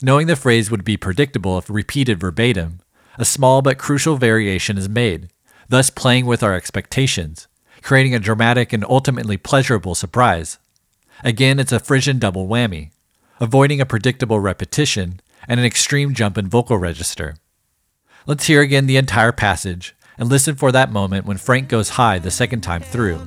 Knowing 0.00 0.26
the 0.26 0.36
phrase 0.36 0.70
would 0.70 0.84
be 0.84 0.96
predictable 0.96 1.58
if 1.58 1.68
repeated 1.68 2.20
verbatim, 2.20 2.80
a 3.18 3.24
small 3.24 3.60
but 3.62 3.78
crucial 3.78 4.16
variation 4.16 4.78
is 4.78 4.88
made, 4.88 5.28
thus 5.68 5.90
playing 5.90 6.26
with 6.26 6.42
our 6.42 6.54
expectations, 6.54 7.46
creating 7.82 8.14
a 8.14 8.18
dramatic 8.18 8.72
and 8.72 8.84
ultimately 8.88 9.36
pleasurable 9.36 9.94
surprise. 9.94 10.58
Again, 11.22 11.58
it's 11.58 11.72
a 11.72 11.80
frisson 11.80 12.18
double 12.18 12.48
whammy, 12.48 12.90
avoiding 13.40 13.80
a 13.80 13.86
predictable 13.86 14.40
repetition 14.40 15.20
and 15.48 15.60
an 15.60 15.66
extreme 15.66 16.14
jump 16.14 16.38
in 16.38 16.48
vocal 16.48 16.78
register. 16.78 17.36
Let's 18.26 18.46
hear 18.46 18.60
again 18.60 18.86
the 18.86 18.96
entire 18.96 19.32
passage 19.32 19.94
and 20.16 20.28
listen 20.28 20.54
for 20.54 20.70
that 20.72 20.92
moment 20.92 21.26
when 21.26 21.38
Frank 21.38 21.68
goes 21.68 21.90
high 21.90 22.18
the 22.18 22.30
second 22.30 22.60
time 22.60 22.82
through. 22.82 23.20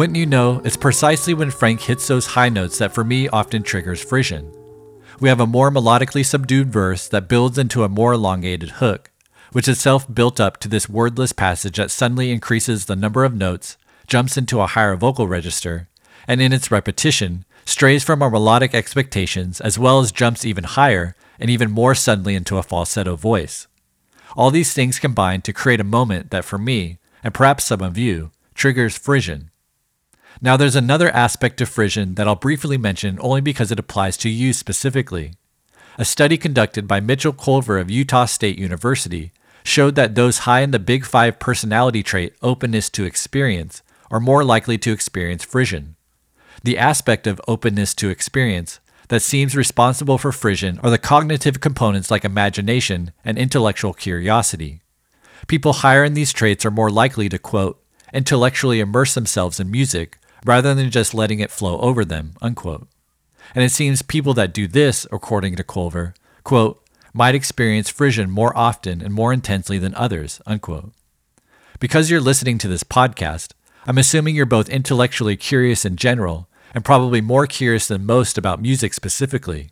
Wouldn't 0.00 0.16
you 0.16 0.24
know, 0.24 0.62
it's 0.64 0.78
precisely 0.78 1.34
when 1.34 1.50
Frank 1.50 1.82
hits 1.82 2.08
those 2.08 2.28
high 2.28 2.48
notes 2.48 2.78
that 2.78 2.94
for 2.94 3.04
me 3.04 3.28
often 3.28 3.62
triggers 3.62 4.02
frisson. 4.02 4.50
We 5.20 5.28
have 5.28 5.40
a 5.40 5.46
more 5.46 5.70
melodically 5.70 6.24
subdued 6.24 6.72
verse 6.72 7.06
that 7.08 7.28
builds 7.28 7.58
into 7.58 7.84
a 7.84 7.88
more 7.90 8.14
elongated 8.14 8.70
hook, 8.70 9.10
which 9.52 9.68
itself 9.68 10.06
built 10.10 10.40
up 10.40 10.56
to 10.60 10.68
this 10.68 10.88
wordless 10.88 11.32
passage 11.32 11.76
that 11.76 11.90
suddenly 11.90 12.30
increases 12.30 12.86
the 12.86 12.96
number 12.96 13.26
of 13.26 13.34
notes, 13.34 13.76
jumps 14.06 14.38
into 14.38 14.62
a 14.62 14.68
higher 14.68 14.96
vocal 14.96 15.28
register, 15.28 15.90
and 16.26 16.40
in 16.40 16.54
its 16.54 16.70
repetition, 16.70 17.44
strays 17.66 18.02
from 18.02 18.22
our 18.22 18.30
melodic 18.30 18.74
expectations 18.74 19.60
as 19.60 19.78
well 19.78 20.00
as 20.00 20.12
jumps 20.12 20.46
even 20.46 20.64
higher 20.64 21.14
and 21.38 21.50
even 21.50 21.70
more 21.70 21.94
suddenly 21.94 22.34
into 22.34 22.56
a 22.56 22.62
falsetto 22.62 23.16
voice. 23.16 23.66
All 24.34 24.50
these 24.50 24.72
things 24.72 24.98
combine 24.98 25.42
to 25.42 25.52
create 25.52 25.78
a 25.78 25.84
moment 25.84 26.30
that 26.30 26.46
for 26.46 26.56
me, 26.56 26.96
and 27.22 27.34
perhaps 27.34 27.64
some 27.64 27.82
of 27.82 27.98
you, 27.98 28.30
triggers 28.54 28.96
frisson. 28.96 29.49
Now, 30.40 30.56
there's 30.56 30.76
another 30.76 31.10
aspect 31.10 31.58
to 31.58 31.66
frisson 31.66 32.14
that 32.14 32.26
I'll 32.26 32.36
briefly 32.36 32.78
mention 32.78 33.18
only 33.20 33.40
because 33.40 33.70
it 33.70 33.78
applies 33.78 34.16
to 34.18 34.28
you 34.28 34.52
specifically. 34.52 35.34
A 35.98 36.04
study 36.04 36.38
conducted 36.38 36.88
by 36.88 37.00
Mitchell 37.00 37.32
Colver 37.32 37.78
of 37.78 37.90
Utah 37.90 38.24
State 38.24 38.58
University 38.58 39.32
showed 39.64 39.94
that 39.96 40.14
those 40.14 40.40
high 40.40 40.60
in 40.60 40.70
the 40.70 40.78
Big 40.78 41.04
Five 41.04 41.38
personality 41.38 42.02
trait 42.02 42.34
openness 42.42 42.88
to 42.90 43.04
experience 43.04 43.82
are 44.10 44.20
more 44.20 44.42
likely 44.44 44.78
to 44.78 44.92
experience 44.92 45.44
frisson. 45.44 45.96
The 46.62 46.78
aspect 46.78 47.26
of 47.26 47.40
openness 47.46 47.94
to 47.96 48.08
experience 48.08 48.80
that 49.08 49.20
seems 49.22 49.56
responsible 49.56 50.18
for 50.18 50.32
frisson 50.32 50.78
are 50.82 50.90
the 50.90 50.98
cognitive 50.98 51.60
components 51.60 52.10
like 52.10 52.24
imagination 52.24 53.12
and 53.24 53.36
intellectual 53.36 53.92
curiosity. 53.92 54.82
People 55.48 55.74
higher 55.74 56.04
in 56.04 56.14
these 56.14 56.32
traits 56.32 56.64
are 56.64 56.70
more 56.70 56.90
likely 56.90 57.28
to, 57.28 57.38
quote, 57.38 57.82
intellectually 58.12 58.80
immerse 58.80 59.14
themselves 59.14 59.58
in 59.58 59.70
music 59.70 60.18
rather 60.44 60.74
than 60.74 60.90
just 60.90 61.14
letting 61.14 61.40
it 61.40 61.50
flow 61.50 61.78
over 61.80 62.04
them, 62.04 62.34
unquote. 62.40 62.88
And 63.54 63.64
it 63.64 63.72
seems 63.72 64.02
people 64.02 64.34
that 64.34 64.54
do 64.54 64.66
this, 64.66 65.06
according 65.10 65.56
to 65.56 65.64
Colver, 65.64 66.14
quote, 66.44 66.82
might 67.12 67.34
experience 67.34 67.90
frisson 67.90 68.30
more 68.30 68.56
often 68.56 69.02
and 69.02 69.12
more 69.12 69.32
intensely 69.32 69.78
than 69.78 69.94
others, 69.94 70.40
unquote. 70.46 70.92
Because 71.80 72.10
you're 72.10 72.20
listening 72.20 72.58
to 72.58 72.68
this 72.68 72.84
podcast, 72.84 73.52
I'm 73.86 73.98
assuming 73.98 74.36
you're 74.36 74.46
both 74.46 74.68
intellectually 74.68 75.36
curious 75.36 75.84
in 75.84 75.96
general 75.96 76.48
and 76.74 76.84
probably 76.84 77.20
more 77.20 77.46
curious 77.46 77.88
than 77.88 78.06
most 78.06 78.38
about 78.38 78.62
music 78.62 78.94
specifically. 78.94 79.70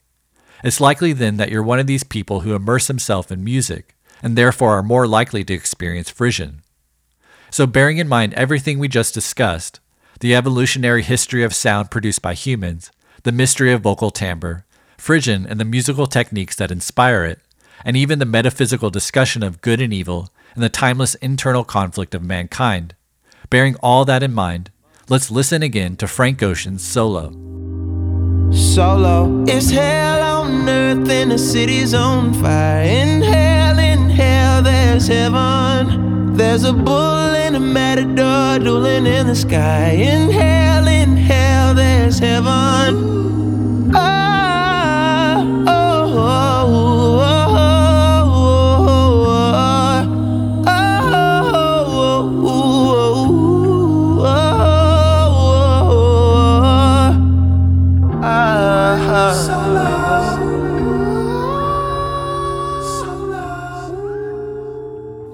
It's 0.64 0.80
likely 0.80 1.12
then 1.12 1.36
that 1.36 1.50
you're 1.50 1.62
one 1.62 1.78
of 1.78 1.86
these 1.86 2.02
people 2.02 2.40
who 2.40 2.54
immerse 2.54 2.88
themselves 2.88 3.30
in 3.30 3.44
music 3.44 3.94
and 4.22 4.36
therefore 4.36 4.78
are 4.78 4.82
more 4.82 5.06
likely 5.06 5.44
to 5.44 5.54
experience 5.54 6.10
frisson. 6.10 6.62
So, 7.50 7.66
bearing 7.66 7.98
in 7.98 8.08
mind 8.08 8.34
everything 8.34 8.78
we 8.78 8.88
just 8.88 9.14
discussed 9.14 9.80
the 10.20 10.34
evolutionary 10.34 11.02
history 11.02 11.44
of 11.44 11.54
sound 11.54 11.90
produced 11.90 12.22
by 12.22 12.34
humans, 12.34 12.90
the 13.22 13.32
mystery 13.32 13.72
of 13.72 13.82
vocal 13.82 14.10
timbre, 14.10 14.64
frisson 14.96 15.46
and 15.46 15.60
the 15.60 15.64
musical 15.64 16.06
techniques 16.06 16.56
that 16.56 16.70
inspire 16.70 17.24
it, 17.24 17.40
and 17.84 17.96
even 17.96 18.18
the 18.18 18.24
metaphysical 18.24 18.90
discussion 18.90 19.42
of 19.42 19.60
good 19.60 19.80
and 19.80 19.92
evil 19.92 20.30
and 20.54 20.62
the 20.62 20.68
timeless 20.68 21.14
internal 21.16 21.64
conflict 21.64 22.14
of 22.14 22.22
mankind. 22.22 22.94
Bearing 23.50 23.76
all 23.76 24.04
that 24.04 24.22
in 24.22 24.34
mind, 24.34 24.70
let's 25.08 25.30
listen 25.30 25.62
again 25.62 25.96
to 25.96 26.08
Frank 26.08 26.42
Ocean's 26.42 26.82
solo. 26.82 27.30
Solo. 28.50 29.44
It's 29.46 29.70
hell 29.70 30.42
on 30.42 30.68
earth 30.68 31.08
and 31.08 31.30
the 31.30 31.38
city's 31.38 31.94
on 31.94 32.34
fire. 32.34 32.82
In 32.82 33.22
hell, 33.22 33.78
in 33.78 34.10
hell, 34.10 34.62
there's 34.62 35.06
heaven. 35.06 36.07
There's 36.38 36.62
a 36.62 36.72
bull 36.72 37.34
and 37.34 37.56
a 37.56 37.60
matador 37.60 38.64
dueling 38.64 39.06
in 39.06 39.26
the 39.26 39.34
sky. 39.34 39.90
In 39.90 40.30
hell, 40.30 40.86
in 40.86 41.16
hell, 41.16 41.74
there's 41.74 42.20
heaven. 42.20 43.90
Ah. 43.92 44.28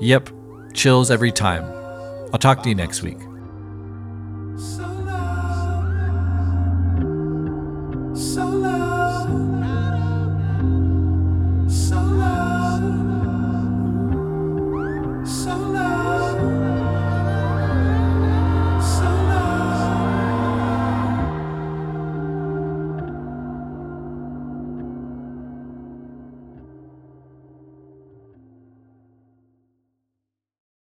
Yep, 0.00 0.28
chills 0.84 1.10
every 1.10 1.32
time. 1.32 1.64
I'll 2.30 2.38
talk 2.38 2.62
to 2.62 2.68
you 2.68 2.74
next 2.74 3.02
week. 3.02 3.23